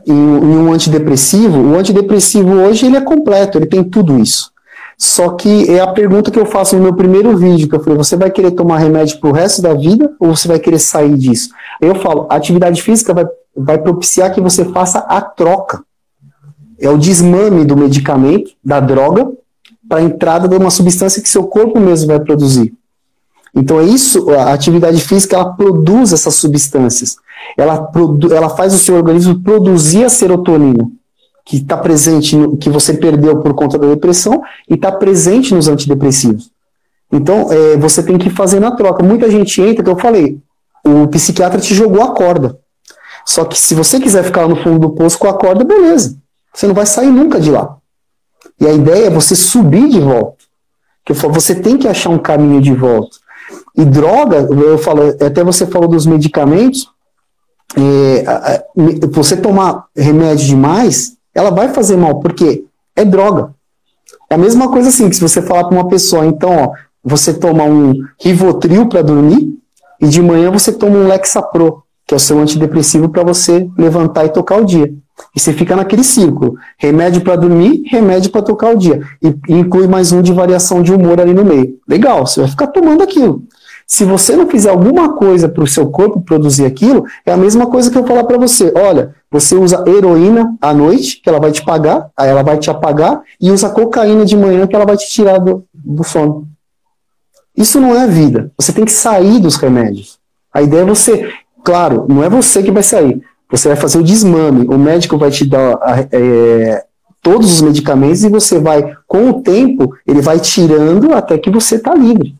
[0.07, 1.59] em, um antidepressivo.
[1.59, 4.51] O antidepressivo hoje ele é completo, ele tem tudo isso.
[4.97, 7.97] Só que é a pergunta que eu faço no meu primeiro vídeo, que eu falei,
[7.97, 11.16] você vai querer tomar remédio para o resto da vida ou você vai querer sair
[11.16, 11.51] disso?
[11.80, 13.24] Eu falo, a atividade física vai,
[13.57, 15.84] vai propiciar que você faça a troca.
[16.80, 19.30] É o desmame do medicamento, da droga,
[19.89, 22.74] para a entrada de uma substância que seu corpo mesmo vai produzir.
[23.55, 27.16] Então é isso, a atividade física ela produz essas substâncias.
[27.57, 30.89] Ela, produ ela faz o seu organismo produzir a serotonina,
[31.45, 35.66] que está presente, no, que você perdeu por conta da depressão, e está presente nos
[35.66, 36.51] antidepressivos.
[37.11, 39.03] Então é, você tem que fazer na troca.
[39.03, 40.39] Muita gente entra, que eu falei,
[40.84, 42.59] o psiquiatra te jogou a corda.
[43.24, 46.16] Só que se você quiser ficar no fundo do poço com a corda, beleza.
[46.53, 47.78] Você não vai sair nunca de lá.
[48.61, 50.45] E a ideia é você subir de volta.
[51.05, 53.17] Que você tem que achar um caminho de volta.
[53.77, 56.91] E droga, eu falo, até você falou dos medicamentos,
[57.77, 58.65] é,
[59.11, 62.65] você tomar remédio demais, ela vai fazer mal, porque
[62.97, 63.55] é droga.
[64.29, 67.33] É a mesma coisa assim, que se você falar para uma pessoa, então, ó, você
[67.33, 69.57] toma um Rivotril para dormir,
[70.01, 74.25] e de manhã você toma um Lexapro, que é o seu antidepressivo para você levantar
[74.25, 74.93] e tocar o dia.
[75.35, 76.57] E você fica naquele círculo.
[76.77, 79.01] Remédio para dormir, remédio para tocar o dia.
[79.23, 81.79] E inclui mais um de variação de humor ali no meio.
[81.89, 83.43] Legal, você vai ficar tomando aquilo.
[83.91, 87.66] Se você não fizer alguma coisa para o seu corpo produzir aquilo, é a mesma
[87.69, 88.71] coisa que eu falar para você.
[88.77, 92.71] Olha, você usa heroína à noite, que ela vai te pagar, aí ela vai te
[92.71, 96.47] apagar, e usa cocaína de manhã, que ela vai te tirar do, do sono.
[97.57, 98.53] Isso não é vida.
[98.59, 100.19] Você tem que sair dos remédios.
[100.53, 101.33] A ideia é você,
[101.64, 103.23] claro, não é você que vai sair.
[103.51, 104.67] Você vai fazer o desmame.
[104.67, 105.79] O médico vai te dar
[106.13, 106.85] é,
[107.23, 111.77] todos os medicamentos e você vai, com o tempo, ele vai tirando até que você
[111.77, 112.37] está livre.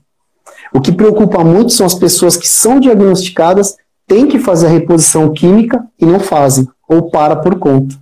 [0.73, 5.33] O que preocupa muito são as pessoas que são diagnosticadas, têm que fazer a reposição
[5.33, 7.97] química e não fazem, ou para por conta.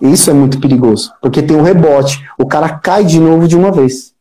[0.00, 3.70] Isso é muito perigoso, porque tem um rebote, o cara cai de novo de uma
[3.70, 4.14] vez.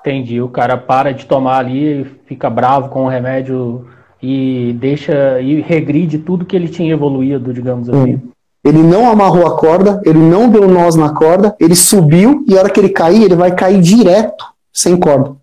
[0.00, 3.88] Entendi, o cara para de tomar ali, fica bravo com o remédio
[4.22, 8.20] e deixa e regride tudo que ele tinha evoluído, digamos assim.
[8.64, 12.60] Ele não amarrou a corda, ele não deu nós na corda, ele subiu e a
[12.60, 15.36] hora que ele cair, ele vai cair direto, sem corda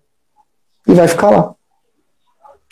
[0.86, 1.54] e vai ficar lá.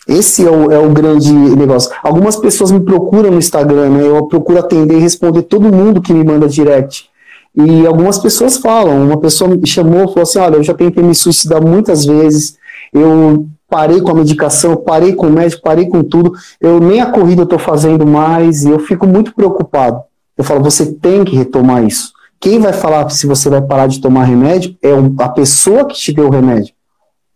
[0.07, 1.91] Esse é o, é o grande negócio.
[2.03, 4.07] Algumas pessoas me procuram no Instagram, né?
[4.07, 7.09] Eu procuro atender e responder todo mundo que me manda direct.
[7.55, 11.15] E algumas pessoas falam, uma pessoa me chamou, falou assim, olha, eu já tentei me
[11.15, 12.57] suicidar muitas vezes,
[12.91, 17.07] eu parei com a medicação, parei com o médico, parei com tudo, eu nem a
[17.07, 20.03] corrida estou fazendo mais, e eu fico muito preocupado.
[20.37, 22.13] Eu falo, você tem que retomar isso.
[22.39, 24.91] Quem vai falar se você vai parar de tomar remédio é
[25.23, 26.71] a pessoa que te deu o remédio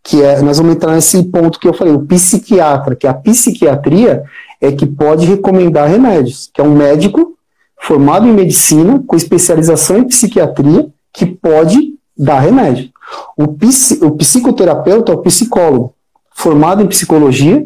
[0.04, 4.24] que é, nós vamos entrar nesse ponto que eu falei, o psiquiatra, que a psiquiatria
[4.62, 7.38] é que pode recomendar remédios, que é um médico
[7.78, 12.90] formado em medicina, com especialização em psiquiatria, que pode dar remédio.
[13.36, 15.94] O, psi, o psicoterapeuta é o psicólogo,
[16.38, 17.66] formado em psicologia,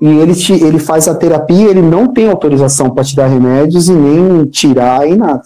[0.00, 3.88] e ele, te, ele faz a terapia, ele não tem autorização para te dar remédios
[3.88, 5.42] e nem tirar e nada.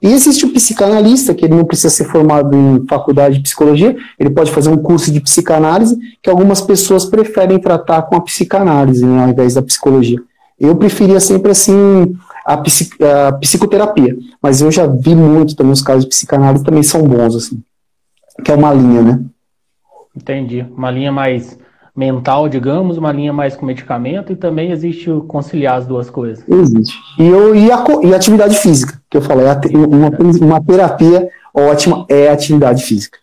[0.00, 4.30] E existe o psicanalista, que ele não precisa ser formado em faculdade de psicologia, ele
[4.30, 9.24] pode fazer um curso de psicanálise, que algumas pessoas preferem tratar com a psicanálise, né,
[9.24, 10.20] ao invés da psicologia.
[10.60, 12.14] Eu preferia sempre, assim,
[12.46, 17.02] a, a psicoterapia, mas eu já vi muito também os casos de psicanálise, também são
[17.02, 17.62] bons, assim,
[18.44, 19.20] que é uma linha, né?
[20.14, 21.58] Entendi, uma linha mais
[21.98, 26.48] mental, digamos, uma linha mais com medicamento, e também existe o conciliar as duas coisas.
[26.48, 26.96] Existe.
[27.18, 30.08] E, eu, e, a, e a atividade física, que eu falei, uma,
[30.40, 33.18] uma terapia ótima é a atividade física.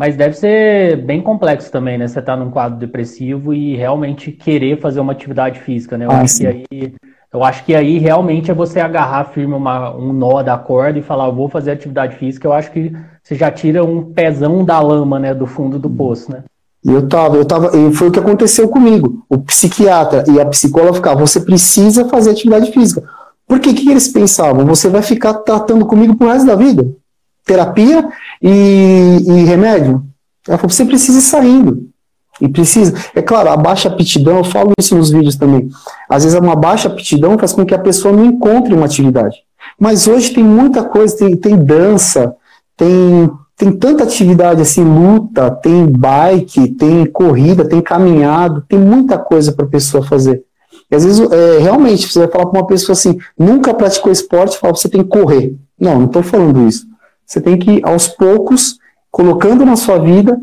[0.00, 2.08] Mas deve ser bem complexo também, né?
[2.08, 6.06] Você tá num quadro depressivo e realmente querer fazer uma atividade física, né?
[6.06, 6.94] Eu, ah, acho, que aí,
[7.30, 11.02] eu acho que aí realmente é você agarrar firme uma, um nó da corda e
[11.02, 12.48] falar, vou fazer atividade física.
[12.48, 12.90] Eu acho que
[13.22, 15.34] você já tira um pezão da lama, né?
[15.34, 16.42] Do fundo do poço, né?
[16.86, 19.24] E eu tava, eu tava, e foi o que aconteceu comigo.
[19.28, 23.02] O psiquiatra e a psicóloga ficavam, você precisa fazer atividade física.
[23.44, 24.64] Por que, que eles pensavam?
[24.66, 26.88] Você vai ficar tratando comigo pro resto da vida?
[27.44, 28.08] Terapia
[28.40, 30.04] e, e remédio?
[30.46, 31.88] Ela falou, você precisa ir saindo.
[32.40, 32.94] E precisa.
[33.16, 35.68] É claro, a baixa aptidão, eu falo isso nos vídeos também.
[36.08, 39.38] Às vezes uma baixa aptidão faz com que a pessoa não encontre uma atividade.
[39.76, 42.32] Mas hoje tem muita coisa, tem, tem dança,
[42.76, 49.50] tem tem tanta atividade assim, luta, tem bike, tem corrida, tem caminhado, tem muita coisa
[49.50, 50.44] para a pessoa fazer.
[50.90, 54.58] E às vezes, é, realmente, você vai falar para uma pessoa assim, nunca praticou esporte,
[54.58, 55.56] fala você tem que correr.
[55.80, 56.86] Não, não estou falando isso.
[57.24, 58.78] Você tem que, aos poucos,
[59.10, 60.38] colocando na sua vida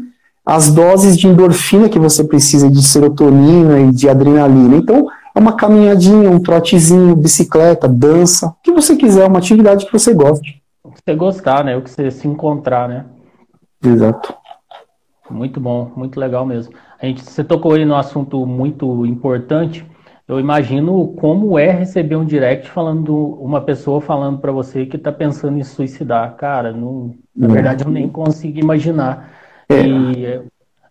[0.46, 4.76] as doses de endorfina que você precisa, de serotonina e de adrenalina.
[4.76, 9.94] Então, é uma caminhadinha, um trotezinho, bicicleta, dança, o que você quiser, uma atividade que
[9.94, 10.63] você goste
[11.06, 11.76] você gostar, né?
[11.76, 13.06] O que você se encontrar, né?
[13.84, 14.34] Exato.
[15.30, 16.74] Muito bom, muito legal mesmo.
[17.02, 19.86] A gente, você tocou aí no assunto muito importante
[20.28, 25.12] eu imagino como é receber um direct falando uma pessoa falando para você que está
[25.12, 26.36] pensando em suicidar.
[26.38, 29.32] Cara, não, na verdade eu nem consigo imaginar.
[29.68, 29.82] É.
[29.86, 30.42] E,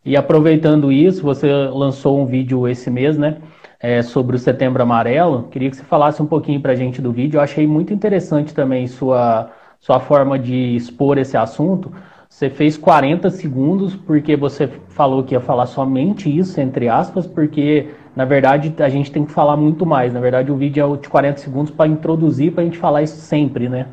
[0.04, 3.38] e, aproveitando isso, você lançou um vídeo esse mês, né?
[3.80, 5.48] É, sobre o Setembro Amarelo.
[5.50, 7.38] Queria que você falasse um pouquinho para a gente do vídeo.
[7.38, 9.50] Eu achei muito interessante também sua,
[9.82, 11.92] sua forma de expor esse assunto.
[12.30, 17.88] Você fez 40 segundos porque você falou que ia falar somente isso, entre aspas, porque
[18.14, 20.12] na verdade, a gente tem que falar muito mais.
[20.12, 23.16] Na verdade, o vídeo é de 40 segundos para introduzir, para a gente falar isso
[23.16, 23.86] sempre, né?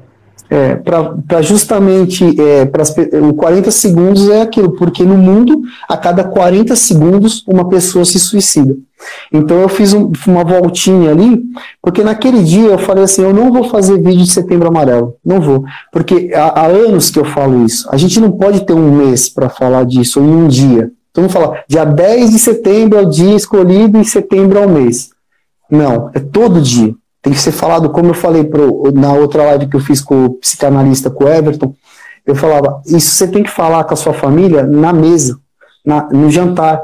[0.51, 2.83] É, para justamente é, pra,
[3.21, 8.19] o 40 segundos é aquilo, porque no mundo, a cada 40 segundos, uma pessoa se
[8.19, 8.75] suicida.
[9.31, 11.41] Então eu fiz um, uma voltinha ali,
[11.81, 15.39] porque naquele dia eu falei assim: eu não vou fazer vídeo de setembro amarelo, não
[15.39, 17.87] vou, porque há, há anos que eu falo isso.
[17.91, 20.91] A gente não pode ter um mês para falar disso, ou em um dia.
[21.11, 24.69] Então vamos falar, dia 10 de setembro é o dia escolhido e setembro é o
[24.69, 25.09] mês.
[25.69, 26.93] Não, é todo dia.
[27.21, 30.25] Tem que ser falado, como eu falei pro, na outra live que eu fiz com
[30.25, 31.73] o psicanalista, com o Everton,
[32.25, 35.39] eu falava, isso você tem que falar com a sua família na mesa,
[35.85, 36.81] na, no jantar.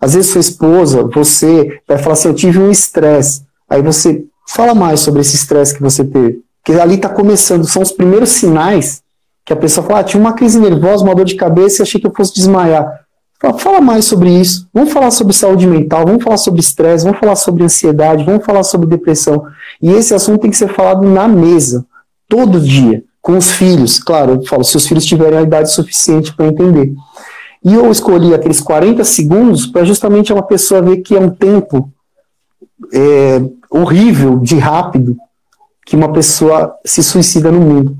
[0.00, 3.42] Às vezes sua esposa, você, vai falar assim, eu tive um estresse.
[3.68, 6.40] Aí você fala mais sobre esse estresse que você teve.
[6.64, 9.02] Porque ali está começando, são os primeiros sinais
[9.44, 12.00] que a pessoa fala, ah, tinha uma crise nervosa, uma dor de cabeça e achei
[12.00, 13.05] que eu fosse desmaiar.
[13.54, 14.68] Fala mais sobre isso.
[14.72, 18.62] Vamos falar sobre saúde mental, vamos falar sobre estresse, vamos falar sobre ansiedade, vamos falar
[18.62, 19.44] sobre depressão.
[19.80, 21.84] E esse assunto tem que ser falado na mesa,
[22.28, 23.98] todo dia, com os filhos.
[23.98, 26.92] Claro, eu falo, se os filhos tiverem a idade suficiente para entender.
[27.64, 31.90] E eu escolhi aqueles 40 segundos para justamente uma pessoa ver que é um tempo
[32.92, 35.16] é, horrível, de rápido,
[35.84, 37.96] que uma pessoa se suicida no mundo.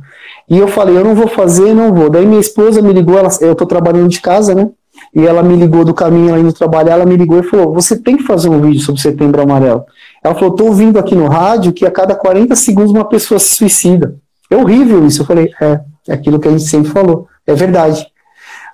[0.48, 2.08] E eu falei, eu não vou fazer, não vou.
[2.08, 4.70] Daí minha esposa me ligou, ela, eu estou trabalhando de casa, né?
[5.14, 7.96] E ela me ligou do caminho, ela indo trabalhar, ela me ligou e falou: Você
[7.96, 9.84] tem que fazer um vídeo sobre setembro amarelo.
[10.22, 13.56] Ela falou: Estou ouvindo aqui no rádio que a cada 40 segundos uma pessoa se
[13.56, 14.16] suicida.
[14.50, 15.22] É horrível isso.
[15.22, 17.26] Eu falei: É, é aquilo que a gente sempre falou.
[17.46, 18.06] É verdade.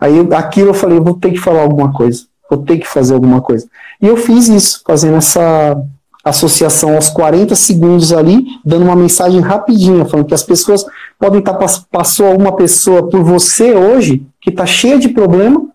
[0.01, 2.25] Aí aquilo eu falei: Vou ter que falar alguma coisa.
[2.51, 3.67] Vou ter que fazer alguma coisa.
[4.01, 5.77] E eu fiz isso, fazendo essa
[6.25, 10.85] associação aos 40 segundos ali, dando uma mensagem rapidinha, falando que as pessoas
[11.19, 11.59] podem estar
[11.91, 15.72] passou uma pessoa por você hoje que está cheia de problema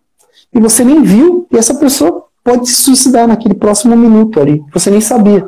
[0.57, 4.89] e você nem viu, e essa pessoa pode se suicidar naquele próximo minuto ali, você
[4.89, 5.47] nem sabia.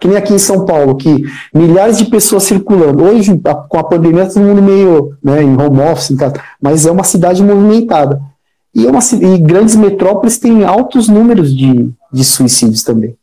[0.00, 3.02] Que nem aqui em São Paulo, que milhares de pessoas circulando.
[3.02, 6.16] Hoje, com a pandemia, todo mundo meio né, em home office,
[6.60, 8.20] mas é uma cidade movimentada.
[8.74, 13.16] E, é uma, e grandes metrópoles têm altos números de, de suicídios também.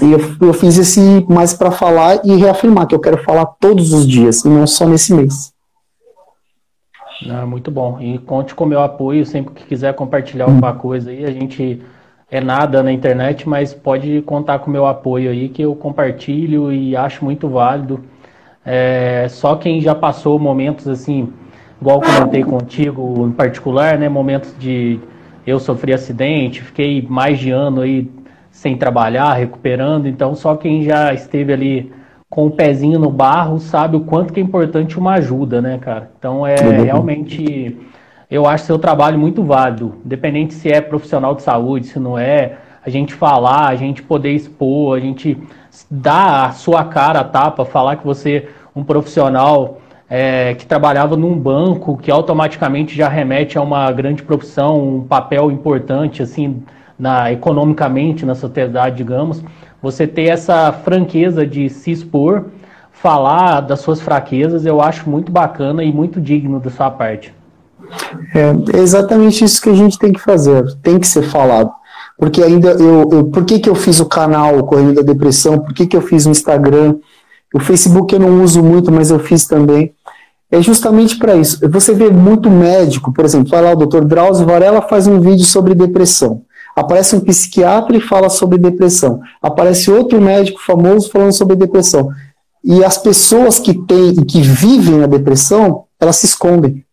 [0.00, 3.92] E eu, eu fiz esse mais para falar e reafirmar que eu quero falar todos
[3.92, 5.51] os dias, e não só nesse mês.
[7.28, 8.00] Ah, muito bom.
[8.00, 11.24] E conte com o meu apoio sempre que quiser compartilhar alguma coisa aí.
[11.24, 11.80] A gente
[12.30, 16.72] é nada na internet, mas pode contar com o meu apoio aí, que eu compartilho
[16.72, 18.00] e acho muito válido.
[18.64, 21.32] É, só quem já passou momentos assim,
[21.80, 24.08] igual comentei contigo em particular, né?
[24.08, 24.98] Momentos de
[25.46, 28.10] eu sofri acidente, fiquei mais de ano aí
[28.50, 30.06] sem trabalhar, recuperando.
[30.06, 31.92] Então, só quem já esteve ali
[32.32, 36.10] com o pezinho no barro sabe o quanto que é importante uma ajuda, né, cara?
[36.18, 36.82] Então é uhum.
[36.82, 37.76] realmente
[38.30, 42.54] eu acho seu trabalho muito válido, independente se é profissional de saúde, se não é,
[42.82, 45.36] a gente falar, a gente poder expor, a gente
[45.90, 51.38] dar a sua cara a tapa, falar que você um profissional é, que trabalhava num
[51.38, 56.62] banco, que automaticamente já remete a uma grande profissão, um papel importante assim
[56.98, 59.44] na economicamente na sociedade, digamos
[59.82, 62.44] você ter essa franqueza de se expor,
[62.92, 67.34] falar das suas fraquezas, eu acho muito bacana e muito digno da sua parte.
[68.34, 71.70] É exatamente isso que a gente tem que fazer, tem que ser falado.
[72.16, 75.74] Porque ainda eu, eu por que, que eu fiz o canal Correndo da Depressão, por
[75.74, 76.96] que, que eu fiz o Instagram,
[77.52, 79.92] o Facebook eu não uso muito, mas eu fiz também.
[80.50, 81.58] É justamente para isso.
[81.70, 85.44] Você vê muito médico, por exemplo, vai lá o doutor Drauzio Varela faz um vídeo
[85.44, 86.42] sobre depressão.
[86.74, 89.20] Aparece um psiquiatra e fala sobre depressão.
[89.40, 92.08] Aparece outro médico famoso falando sobre depressão.
[92.64, 96.84] E as pessoas que têm que vivem a depressão, elas se escondem.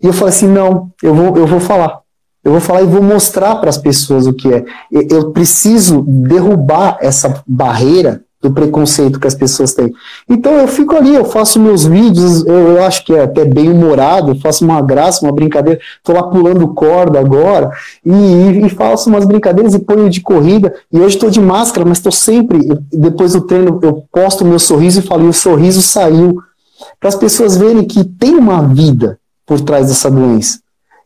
[0.00, 2.00] E eu falei assim: não, eu vou, eu vou falar.
[2.44, 4.64] Eu vou falar e vou mostrar para as pessoas o que é.
[4.90, 9.94] Eu preciso derrubar essa barreira do preconceito que as pessoas têm.
[10.28, 13.70] Então eu fico ali, eu faço meus vídeos, eu, eu acho que é até bem
[13.70, 17.70] humorado, faço uma graça, uma brincadeira, estou lá pulando corda agora,
[18.04, 21.88] e, e, e, faço umas brincadeiras e ponho de corrida, e hoje estou de máscara,
[21.88, 22.58] mas estou sempre,
[22.92, 26.42] depois do treino, eu posto meu sorriso e falo, e o sorriso saiu,
[26.98, 30.58] para as pessoas verem que tem uma vida por trás dessa doença,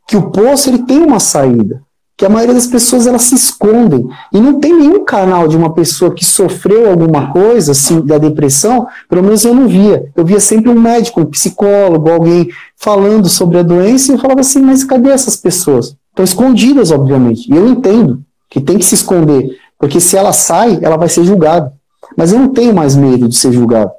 [0.09, 1.83] que o poço ele tem uma saída,
[2.17, 5.75] que a maioria das pessoas elas se escondem e não tem nenhum canal de uma
[5.75, 10.11] pessoa que sofreu alguma coisa assim da depressão, pelo menos eu não via.
[10.17, 14.41] Eu via sempre um médico, um psicólogo, alguém falando sobre a doença e eu falava
[14.41, 15.95] assim, mas cadê essas pessoas?
[16.09, 17.53] Estão escondidas, obviamente.
[17.53, 21.23] E eu entendo que tem que se esconder, porque se ela sai, ela vai ser
[21.23, 21.71] julgada.
[22.17, 23.91] Mas eu não tenho mais medo de ser julgado.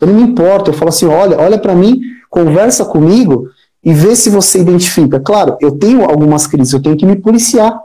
[0.00, 2.00] Eu não me importo, eu falo assim, olha, olha para mim,
[2.30, 3.48] conversa comigo
[3.86, 5.20] e vê se você identifica.
[5.20, 7.80] Claro, eu tenho algumas crises, eu tenho que me policiar.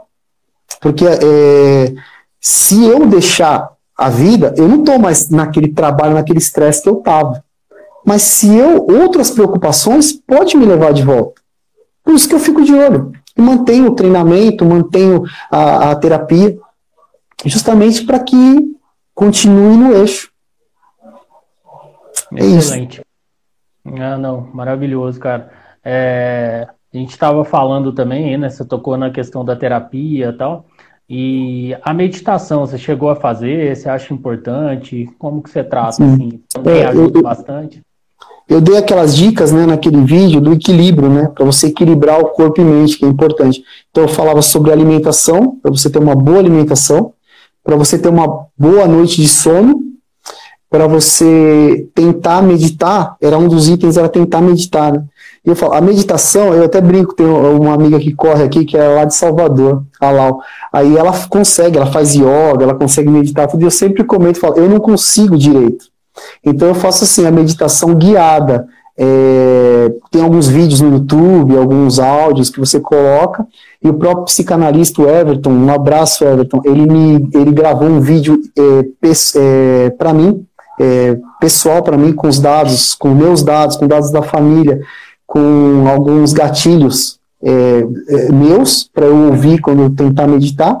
[0.80, 1.94] Porque é,
[2.40, 6.98] se eu deixar a vida, eu não estou mais naquele trabalho, naquele estresse que eu
[6.98, 7.44] estava.
[8.04, 11.40] Mas se eu, outras preocupações, pode me levar de volta.
[12.02, 13.12] Por isso que eu fico de olho.
[13.38, 16.58] E mantenho o treinamento, mantenho a, a terapia,
[17.46, 18.74] justamente para que
[19.14, 20.32] continue no eixo.
[22.34, 23.02] É Excelente.
[23.86, 24.02] Isso.
[24.02, 25.61] Ah, não, maravilhoso, cara.
[25.84, 28.50] É, a gente estava falando também, né?
[28.50, 30.66] Você tocou na questão da terapia e tal.
[31.08, 33.76] E a meditação, você chegou a fazer?
[33.76, 35.08] Você acha importante?
[35.18, 35.92] Como que você trata?
[35.92, 36.14] Sim.
[36.14, 36.42] Assim?
[36.52, 37.82] Também é, ajuda eu, bastante?
[38.48, 41.28] Eu dei aquelas dicas né, naquele vídeo do equilíbrio, né?
[41.34, 43.62] Para você equilibrar o corpo e mente, que é importante.
[43.90, 47.12] Então eu falava sobre alimentação, para você ter uma boa alimentação,
[47.62, 49.91] para você ter uma boa noite de sono,
[50.72, 55.04] para você tentar meditar, era um dos itens, era tentar meditar, né?
[55.44, 58.74] E eu falo, a meditação, eu até brinco, tem uma amiga que corre aqui, que
[58.74, 60.40] é lá de Salvador, a Lau.
[60.72, 64.56] Aí ela consegue, ela faz yoga, ela consegue meditar tudo, e eu sempre comento, falo,
[64.56, 65.84] eu não consigo direito.
[66.42, 68.66] Então eu faço assim, a meditação guiada.
[68.96, 73.46] É, tem alguns vídeos no YouTube, alguns áudios que você coloca,
[73.82, 79.08] e o próprio psicanalista Everton, um abraço Everton, ele me ele gravou um vídeo é,
[79.36, 80.46] é, para mim,
[80.82, 84.80] é, pessoal para mim, com os dados, com meus dados, com dados da família,
[85.24, 90.80] com alguns gatilhos é, é, meus para eu ouvir quando eu tentar meditar.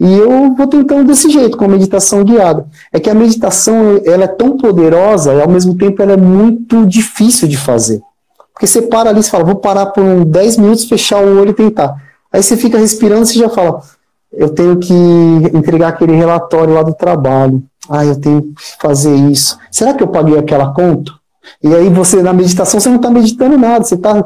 [0.00, 2.66] E eu vou tentando desse jeito, com meditação guiada.
[2.92, 6.86] É que a meditação ela é tão poderosa e ao mesmo tempo ela é muito
[6.86, 8.00] difícil de fazer.
[8.52, 11.50] Porque você para ali e fala, vou parar por uns 10 minutos, fechar o olho
[11.50, 11.94] e tentar.
[12.32, 13.82] Aí você fica respirando e já fala,
[14.32, 14.92] eu tenho que
[15.54, 17.62] entregar aquele relatório lá do trabalho.
[17.88, 19.58] Ah, eu tenho que fazer isso.
[19.70, 21.12] Será que eu paguei aquela conta?
[21.62, 24.24] E aí você, na meditação, você não está meditando nada, você está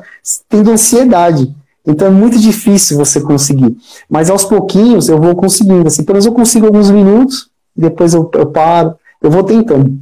[0.49, 1.55] tendo ansiedade.
[1.87, 3.77] Então é muito difícil você conseguir.
[4.09, 5.87] Mas aos pouquinhos eu vou conseguindo.
[5.89, 9.99] Assim, pelo menos eu consigo alguns minutos, depois eu, eu paro, eu vou tentando.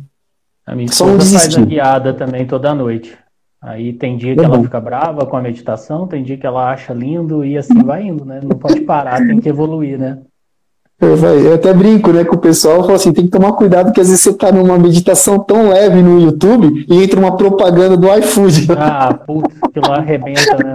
[0.66, 1.54] A minha Só não desistir.
[1.54, 3.16] faz a guiada também toda noite.
[3.62, 4.64] Aí tem dia que é ela bom.
[4.64, 8.24] fica brava com a meditação, tem dia que ela acha lindo e assim vai indo,
[8.24, 8.40] né?
[8.42, 10.18] Não pode parar, tem que evoluir, né?
[11.00, 14.00] Eu, eu, até brinco né, com o pessoal, falo assim, tem que tomar cuidado, que
[14.02, 18.06] às vezes você está numa meditação tão leve no YouTube e entra uma propaganda do
[18.18, 18.68] iFood.
[18.76, 20.74] Ah, putz, aquilo arrebenta, né?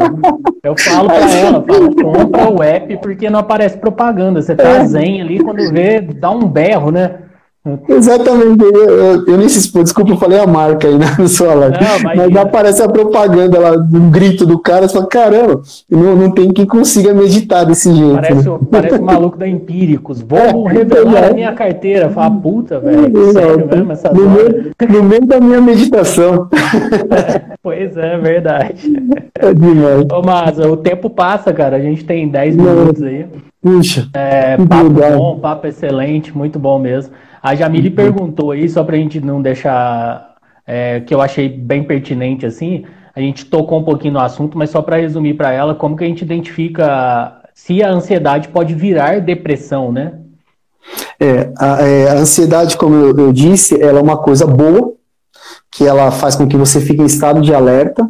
[0.64, 4.42] Eu falo pra ela, falo, compra o app porque não aparece propaganda.
[4.42, 4.86] Você tá é.
[4.88, 7.25] zen ali, quando vê, dá um berro, né?
[7.90, 11.76] Exatamente, eu, eu, nem se expor, desculpa, eu falei a marca aí na sua live.
[11.76, 16.16] Não, mas, mas aparece a propaganda lá, um grito do cara, você fala, caramba, não,
[16.16, 18.14] não tem quem consiga meditar desse jeito.
[18.14, 18.60] Parece, né?
[18.70, 20.22] parece o maluco da Empíricos.
[20.22, 21.30] Vou é, revelar é.
[21.32, 22.10] a minha carteira.
[22.10, 26.48] Fala, puta, velho, sério mesmo essa no, meio, no meio da minha meditação.
[26.54, 28.94] É, pois é, verdade.
[29.40, 30.06] É demais.
[30.12, 33.26] Ô, Maza, o tempo passa, cara, a gente tem 10 minutos aí.
[33.62, 34.08] Puxa.
[34.14, 37.12] É, papo bom, papo excelente, muito bom mesmo.
[37.46, 37.96] A Jamile uhum.
[37.96, 40.36] perguntou aí, só para a gente não deixar,
[40.66, 42.86] é, que eu achei bem pertinente assim,
[43.16, 46.04] a gente tocou um pouquinho no assunto, mas só para resumir para ela, como que
[46.04, 50.14] a gente identifica se a ansiedade pode virar depressão, né?
[51.20, 54.94] É, a, é, a ansiedade, como eu, eu, disse, ela é uma coisa boa,
[55.72, 58.10] que ela faz com que você fique em estado de alerta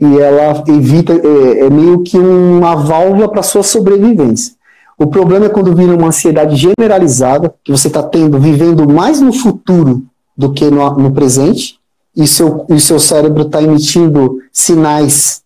[0.00, 4.54] e ela evita, é, é meio que uma válvula para sua sobrevivência.
[4.98, 9.32] O problema é quando vira uma ansiedade generalizada, que você está tendo, vivendo mais no
[9.32, 10.04] futuro
[10.36, 11.78] do que no, no presente,
[12.16, 15.42] e seu, o seu cérebro está emitindo sinais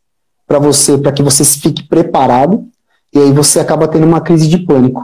[0.46, 2.64] para você, para que você fique preparado,
[3.14, 5.02] e aí você acaba tendo uma crise de pânico.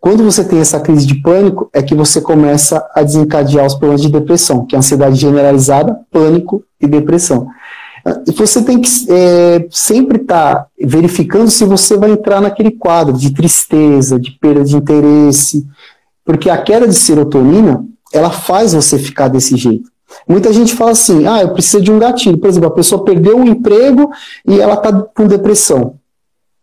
[0.00, 4.02] Quando você tem essa crise de pânico, é que você começa a desencadear os problemas
[4.02, 7.48] de depressão, que é ansiedade generalizada, pânico e depressão
[8.36, 13.32] você tem que é, sempre estar tá verificando se você vai entrar naquele quadro de
[13.32, 15.66] tristeza, de perda de interesse,
[16.24, 19.90] porque a queda de serotonina, ela faz você ficar desse jeito.
[20.28, 22.38] Muita gente fala assim, ah, eu preciso de um gatilho.
[22.38, 24.10] Por exemplo, a pessoa perdeu um emprego
[24.46, 25.94] e ela está com depressão.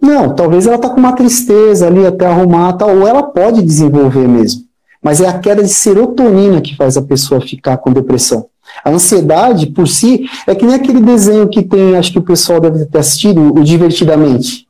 [0.01, 4.27] Não, talvez ela está com uma tristeza ali até arrumar, tal, ou ela pode desenvolver
[4.27, 4.63] mesmo.
[5.01, 8.47] Mas é a queda de serotonina que faz a pessoa ficar com depressão.
[8.84, 12.59] A ansiedade, por si, é que nem aquele desenho que tem, acho que o pessoal
[12.59, 14.67] deve ter assistido, o Divertidamente,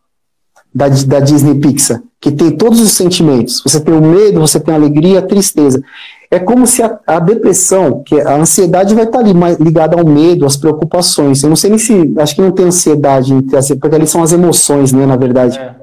[0.74, 3.62] da, da Disney Pixar, que tem todos os sentimentos.
[3.64, 5.84] Você tem o medo, você tem a alegria, a tristeza.
[6.32, 10.06] É como se a, a depressão, que a ansiedade vai estar ali mais ligada ao
[10.06, 11.44] medo, às preocupações.
[11.44, 13.34] Eu não sei nem se, acho que não tem ansiedade,
[13.80, 15.60] porque ali são as emoções, né, na verdade.
[15.60, 15.76] É.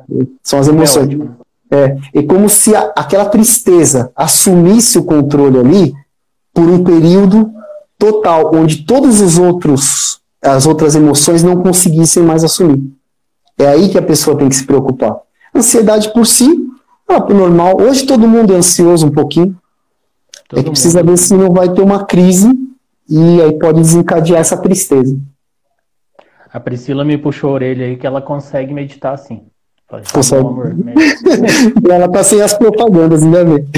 [0.43, 1.17] São as emoções.
[1.71, 5.95] É, é como se a, aquela tristeza assumisse o controle ali
[6.53, 7.49] por um período
[8.01, 12.83] total, onde todos os outros, as outras emoções não conseguissem mais assumir.
[13.59, 15.21] É aí que a pessoa tem que se preocupar.
[15.55, 16.49] Ansiedade por si,
[17.07, 17.79] é normal.
[17.79, 19.55] Hoje todo mundo é ansioso um pouquinho.
[20.49, 22.49] Todo é que precisa ver se não vai ter uma crise
[23.09, 25.19] e aí pode desencadear essa tristeza.
[26.51, 29.43] A Priscila me puxou a orelha aí que ela consegue meditar assim.
[30.13, 30.41] Consegue.
[30.41, 30.75] Amor,
[31.87, 33.69] e ela tá sem as propagandas, ainda bem.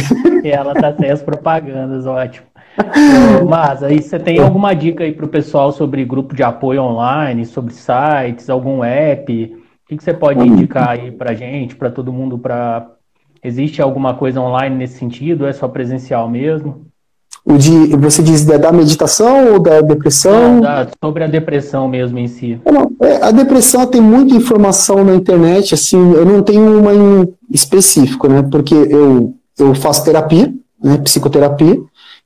[0.45, 2.47] E ela tá sem as propagandas, ótimo.
[3.49, 7.45] Mas aí você tem alguma dica aí para o pessoal sobre grupo de apoio online,
[7.45, 9.55] sobre sites, algum app?
[9.85, 12.39] O que, você pode indicar aí para gente, para todo mundo?
[12.39, 12.87] Para
[13.43, 15.47] existe alguma coisa online nesse sentido?
[15.47, 16.87] É só presencial mesmo?
[17.45, 20.61] O de, você diz da, da meditação ou da depressão?
[20.61, 22.61] da, sobre a depressão mesmo em si.
[22.65, 27.35] Não, é, a depressão tem muita informação na internet, assim, eu não tenho uma em
[27.51, 28.43] específico, né?
[28.49, 30.99] Porque eu, eu faço terapia, né?
[30.99, 31.77] Psicoterapia,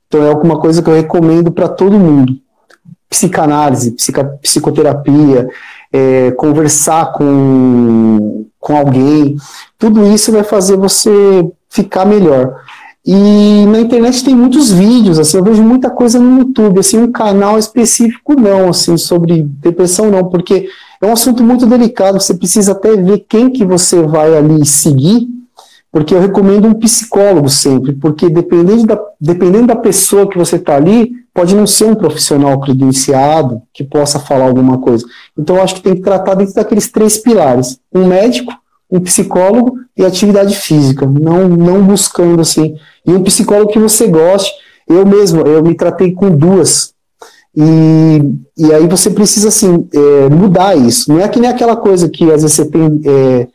[0.07, 2.37] então é alguma coisa que eu recomendo para todo mundo.
[3.09, 5.49] Psicanálise, psica, psicoterapia,
[5.91, 9.37] é, conversar com, com alguém,
[9.77, 12.61] tudo isso vai fazer você ficar melhor.
[13.05, 17.11] E na internet tem muitos vídeos, assim, eu vejo muita coisa no YouTube, assim, um
[17.11, 20.67] canal específico não, assim, sobre depressão não, porque
[21.01, 25.36] é um assunto muito delicado, você precisa até ver quem que você vai ali seguir
[25.91, 30.75] porque eu recomendo um psicólogo sempre, porque dependendo da, dependendo da pessoa que você está
[30.75, 35.05] ali, pode não ser um profissional credenciado que possa falar alguma coisa.
[35.37, 38.51] Então, eu acho que tem que tratar dentro daqueles três pilares: um médico,
[38.91, 42.75] um psicólogo e atividade física, não, não buscando assim.
[43.05, 44.51] E um psicólogo que você goste.
[44.87, 46.93] Eu mesmo, eu me tratei com duas.
[47.55, 48.21] E,
[48.57, 51.11] e aí você precisa, assim, é, mudar isso.
[51.11, 53.01] Não é que nem aquela coisa que às vezes você tem.
[53.05, 53.47] É,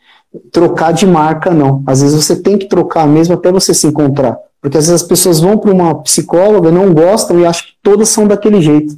[0.51, 1.83] trocar de marca, não.
[1.85, 4.37] Às vezes você tem que trocar mesmo até você se encontrar.
[4.61, 8.09] Porque às vezes as pessoas vão para uma psicóloga, não gostam e acham que todas
[8.09, 8.97] são daquele jeito.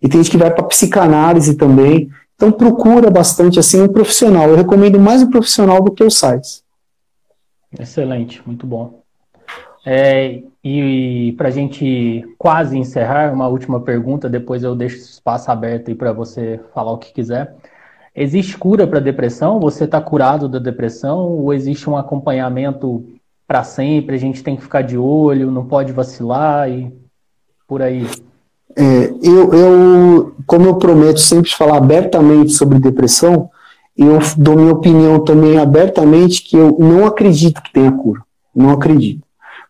[0.00, 2.10] E tem gente que vai para psicanálise também.
[2.34, 4.48] Então procura bastante assim um profissional.
[4.48, 6.62] Eu recomendo mais um profissional do que os sites.
[7.78, 9.02] Excelente, muito bom.
[9.84, 15.50] É, e, e para a gente quase encerrar, uma última pergunta, depois eu deixo espaço
[15.50, 17.54] aberto aí para você falar o que quiser.
[18.14, 19.58] Existe cura para depressão?
[19.60, 21.18] Você está curado da depressão?
[21.18, 23.04] Ou existe um acompanhamento
[23.46, 24.16] para sempre?
[24.16, 26.92] A gente tem que ficar de olho, não pode vacilar e
[27.66, 28.06] por aí?
[28.76, 33.50] É, eu, eu, como eu prometo sempre falar abertamente sobre depressão,
[33.96, 38.22] eu dou minha opinião também abertamente que eu não acredito que tenha cura.
[38.54, 39.22] Não acredito.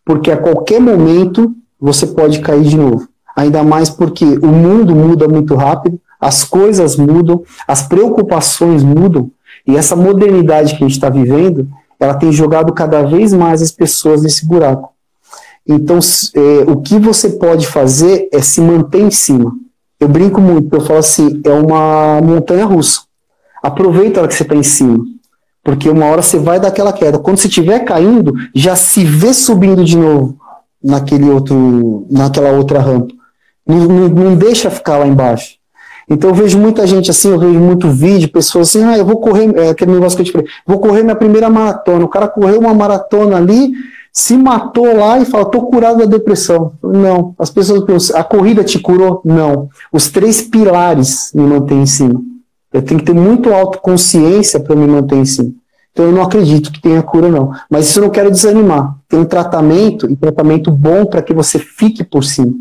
[0.04, 3.08] Porque a qualquer momento você pode cair de novo.
[3.36, 9.28] Ainda mais porque o mundo muda muito rápido, as coisas mudam, as preocupações mudam,
[9.66, 11.68] e essa modernidade que a gente está vivendo,
[11.98, 14.92] ela tem jogado cada vez mais as pessoas nesse buraco.
[15.68, 19.52] Então, é, o que você pode fazer é se manter em cima.
[19.98, 23.00] Eu brinco muito, eu falo assim, é uma montanha russa.
[23.60, 25.04] Aproveita a hora que você está em cima,
[25.62, 27.18] porque uma hora você vai dar aquela queda.
[27.18, 30.36] Quando você estiver caindo, já se vê subindo de novo
[30.82, 33.12] naquele outro, naquela outra rampa.
[33.66, 35.61] Não, não, não deixa ficar lá embaixo.
[36.08, 39.16] Então eu vejo muita gente assim, eu vejo muito vídeo, pessoas assim, ah, eu vou
[39.18, 42.04] correr, é, aquele negócio que eu te falei, vou correr minha primeira maratona.
[42.04, 43.72] O cara correu uma maratona ali,
[44.12, 46.72] se matou lá e fala, tô curado da depressão.
[46.82, 49.22] Não, as pessoas pensam, a corrida te curou?
[49.24, 49.68] Não.
[49.92, 52.20] Os três pilares me mantêm em cima.
[52.72, 55.52] Eu tenho que ter muito autoconsciência para me manter em cima.
[55.92, 57.52] Então eu não acredito que tenha cura, não.
[57.70, 58.96] Mas isso eu não quero desanimar.
[59.08, 62.52] Tem um tratamento e tratamento bom para que você fique por cima.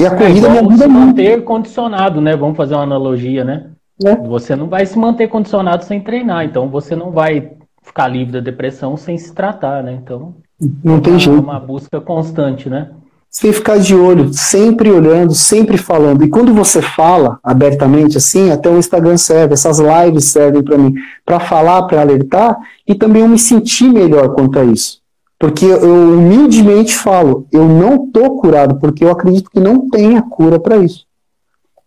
[0.00, 2.34] E a corrida é me ajuda se manter condicionado, né?
[2.34, 3.66] Vamos fazer uma analogia, né?
[4.02, 4.16] É.
[4.16, 8.40] Você não vai se manter condicionado sem treinar, então você não vai ficar livre da
[8.40, 9.98] depressão sem se tratar, né?
[10.02, 10.36] Então
[10.82, 11.38] não tem é jeito.
[11.38, 12.88] uma busca constante, né?
[13.30, 16.24] Você tem que ficar de olho, sempre olhando, sempre falando.
[16.24, 20.94] E quando você fala abertamente assim, até o Instagram serve, essas lives servem para mim,
[21.24, 24.99] para falar, para alertar e também eu me sentir melhor quanto a isso.
[25.40, 30.60] Porque eu humildemente falo, eu não estou curado, porque eu acredito que não tenha cura
[30.60, 31.06] para isso.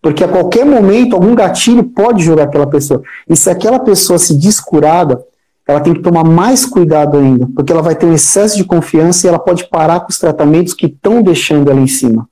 [0.02, 3.04] Porque a qualquer momento, algum gatilho pode jogar aquela pessoa.
[3.30, 5.24] E se aquela pessoa se descurada,
[5.68, 9.28] ela tem que tomar mais cuidado ainda, porque ela vai ter um excesso de confiança
[9.28, 12.28] e ela pode parar com os tratamentos que estão deixando ela em cima.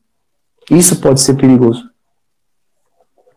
[0.72, 1.88] Isso pode ser perigoso.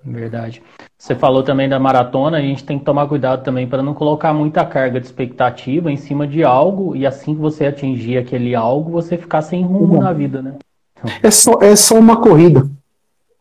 [0.03, 0.63] Verdade.
[1.05, 4.33] Você falou também da maratona, a gente tem que tomar cuidado também para não colocar
[4.33, 8.91] muita carga de expectativa em cima de algo e assim que você atingir aquele algo,
[8.91, 10.55] você ficar sem rumo na vida, né?
[10.97, 11.11] Então...
[11.23, 12.67] É, só, é só uma corrida.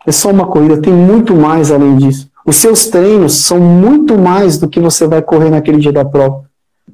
[0.05, 2.30] É só uma corrida, tem muito mais além disso.
[2.45, 6.43] Os seus treinos são muito mais do que você vai correr naquele dia da prova.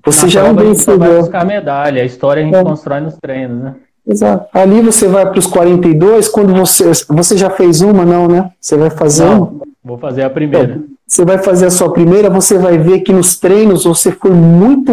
[0.05, 0.99] Você na já prova é um vencedor.
[0.99, 2.63] vai buscar medalha, a história a gente é.
[2.63, 3.75] constrói nos treinos, né?
[4.09, 4.47] Exato.
[4.51, 6.91] Ali você vai para os 42, quando você.
[7.09, 8.49] Você já fez uma, não, né?
[8.59, 9.61] Você vai fazer não, uma?
[9.83, 10.73] Vou fazer a primeira.
[10.73, 14.31] Então, você vai fazer a sua primeira, você vai ver que nos treinos você foi
[14.31, 14.91] muito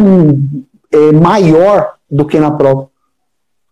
[0.92, 2.88] é, maior do que na prova.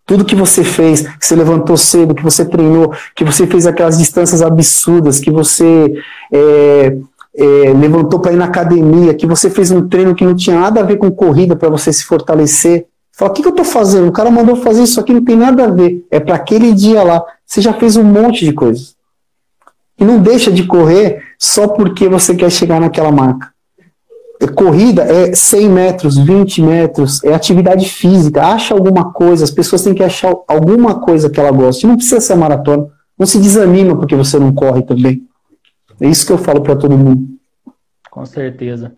[0.07, 3.99] Tudo que você fez, que você levantou cedo, que você treinou, que você fez aquelas
[3.99, 5.95] distâncias absurdas, que você
[6.31, 6.97] é,
[7.37, 10.81] é, levantou para ir na academia, que você fez um treino que não tinha nada
[10.81, 12.87] a ver com corrida para você se fortalecer.
[13.17, 14.09] Fala, o que, que eu estou fazendo?
[14.09, 16.05] O cara mandou fazer isso aqui, não tem nada a ver.
[16.11, 17.25] É para aquele dia lá.
[17.47, 18.97] Você já fez um monte de coisas.
[19.97, 23.53] E não deixa de correr só porque você quer chegar naquela marca.
[24.43, 28.45] É, corrida é 100 metros, 20 metros, é atividade física.
[28.45, 31.87] Acha alguma coisa, as pessoas têm que achar alguma coisa que ela goste.
[31.87, 32.89] Não precisa ser maratona.
[33.17, 35.23] Não se desanima porque você não corre também.
[36.01, 37.29] É isso que eu falo para todo mundo.
[38.11, 38.93] Com certeza.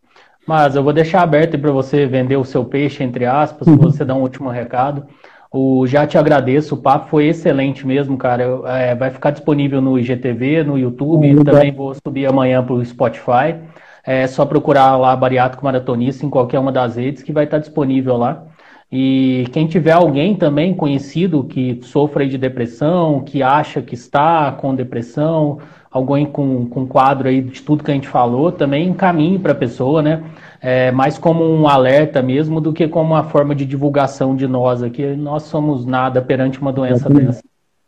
[0.47, 3.77] Mas eu vou deixar aberto para você vender o seu peixe, entre aspas, uhum.
[3.77, 5.05] você dar um último recado.
[5.51, 8.45] O, já te agradeço, o papo foi excelente mesmo, cara.
[8.67, 11.45] É, vai ficar disponível no IGTV, no YouTube, uhum.
[11.45, 13.57] também vou subir amanhã para o Spotify.
[14.05, 18.17] É só procurar lá Bariátrico Maratonista em qualquer uma das redes que vai estar disponível
[18.17, 18.45] lá.
[18.91, 24.75] E quem tiver alguém também conhecido que sofra de depressão, que acha que está com
[24.77, 25.59] depressão,
[25.97, 29.55] alguém com, com quadro aí de tudo que a gente falou, também encaminhe para a
[29.55, 30.23] pessoa, né?
[30.61, 34.83] É, mais como um alerta mesmo do que como uma forma de divulgação de nós
[34.83, 35.07] aqui.
[35.17, 37.43] Nós somos nada perante uma doença dessa.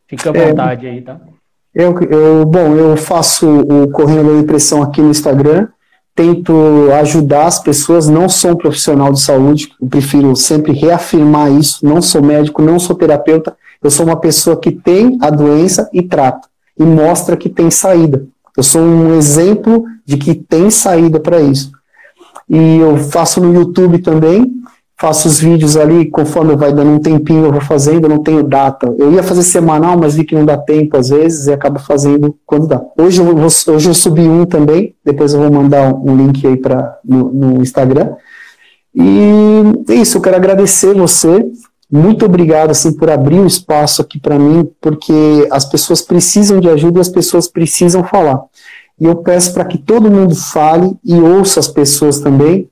[0.06, 0.48] Fica à é.
[0.48, 1.20] vontade é, aí, tá?
[1.74, 5.68] Eu, eu, bom, eu faço o Correndo da Depressão aqui no Instagram,
[6.14, 6.52] tento
[6.98, 12.00] ajudar as pessoas, não sou um profissional de saúde, eu prefiro sempre reafirmar isso, não
[12.00, 16.48] sou médico, não sou terapeuta, eu sou uma pessoa que tem a doença e trata
[16.78, 18.26] e mostra que tem saída.
[18.56, 21.70] Eu sou um exemplo de que tem saída para isso.
[22.48, 24.58] E eu faço no YouTube também,
[24.96, 28.42] faço os vídeos ali, conforme vai dando um tempinho eu vou fazendo, eu não tenho
[28.42, 28.92] data.
[28.98, 32.34] Eu ia fazer semanal, mas vi que não dá tempo às vezes e acabo fazendo
[32.44, 32.82] quando dá.
[32.98, 36.56] Hoje eu, vou, hoje eu subi um também, depois eu vou mandar um link aí
[36.56, 38.14] pra, no, no Instagram.
[38.94, 41.48] E é isso, eu quero agradecer você
[41.90, 46.60] muito obrigado assim por abrir o um espaço aqui para mim, porque as pessoas precisam
[46.60, 48.42] de ajuda e as pessoas precisam falar.
[49.00, 52.68] E eu peço para que todo mundo fale e ouça as pessoas também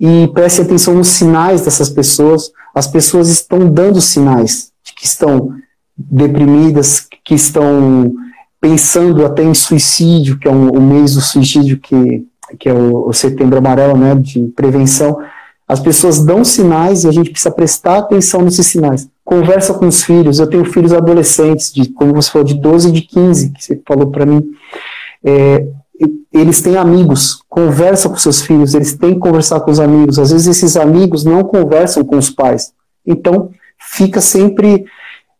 [0.00, 2.50] e preste atenção nos sinais dessas pessoas.
[2.74, 5.54] As pessoas estão dando sinais de que estão
[5.96, 8.12] deprimidas, que estão
[8.60, 12.26] pensando até em suicídio, que é um, o mês do suicídio que,
[12.58, 15.18] que é o, o setembro amarelo, né, de prevenção
[15.68, 19.08] as pessoas dão sinais e a gente precisa prestar atenção nesses sinais.
[19.22, 20.38] Conversa com os filhos.
[20.38, 23.80] Eu tenho filhos adolescentes, de, como você falou, de 12 e de 15, que você
[23.86, 24.42] falou para mim.
[25.22, 25.66] É,
[26.32, 27.42] eles têm amigos.
[27.50, 30.18] Conversa com seus filhos, eles têm que conversar com os amigos.
[30.18, 32.72] Às vezes esses amigos não conversam com os pais.
[33.06, 34.86] Então, fica sempre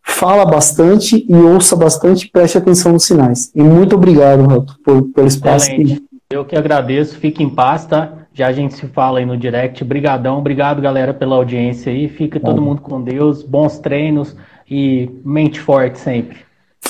[0.03, 3.51] fala bastante e ouça bastante, preste atenção nos sinais.
[3.55, 5.71] E muito obrigado, por, pelo espaço.
[5.71, 6.03] Excelente.
[6.31, 8.27] Eu que agradeço, fique em paz, tá?
[8.39, 9.83] Já a gente se fala aí no direct.
[9.83, 12.09] Brigadão, obrigado galera pela audiência aí.
[12.09, 14.37] Fica todo mundo com Deus, bons treinos
[14.71, 16.39] e mente forte sempre.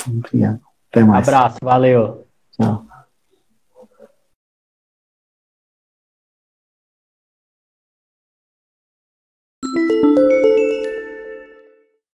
[0.07, 0.59] Obrigado.
[0.91, 1.27] Até mais.
[1.27, 2.27] Abraço, valeu.
[2.55, 2.88] Tchau.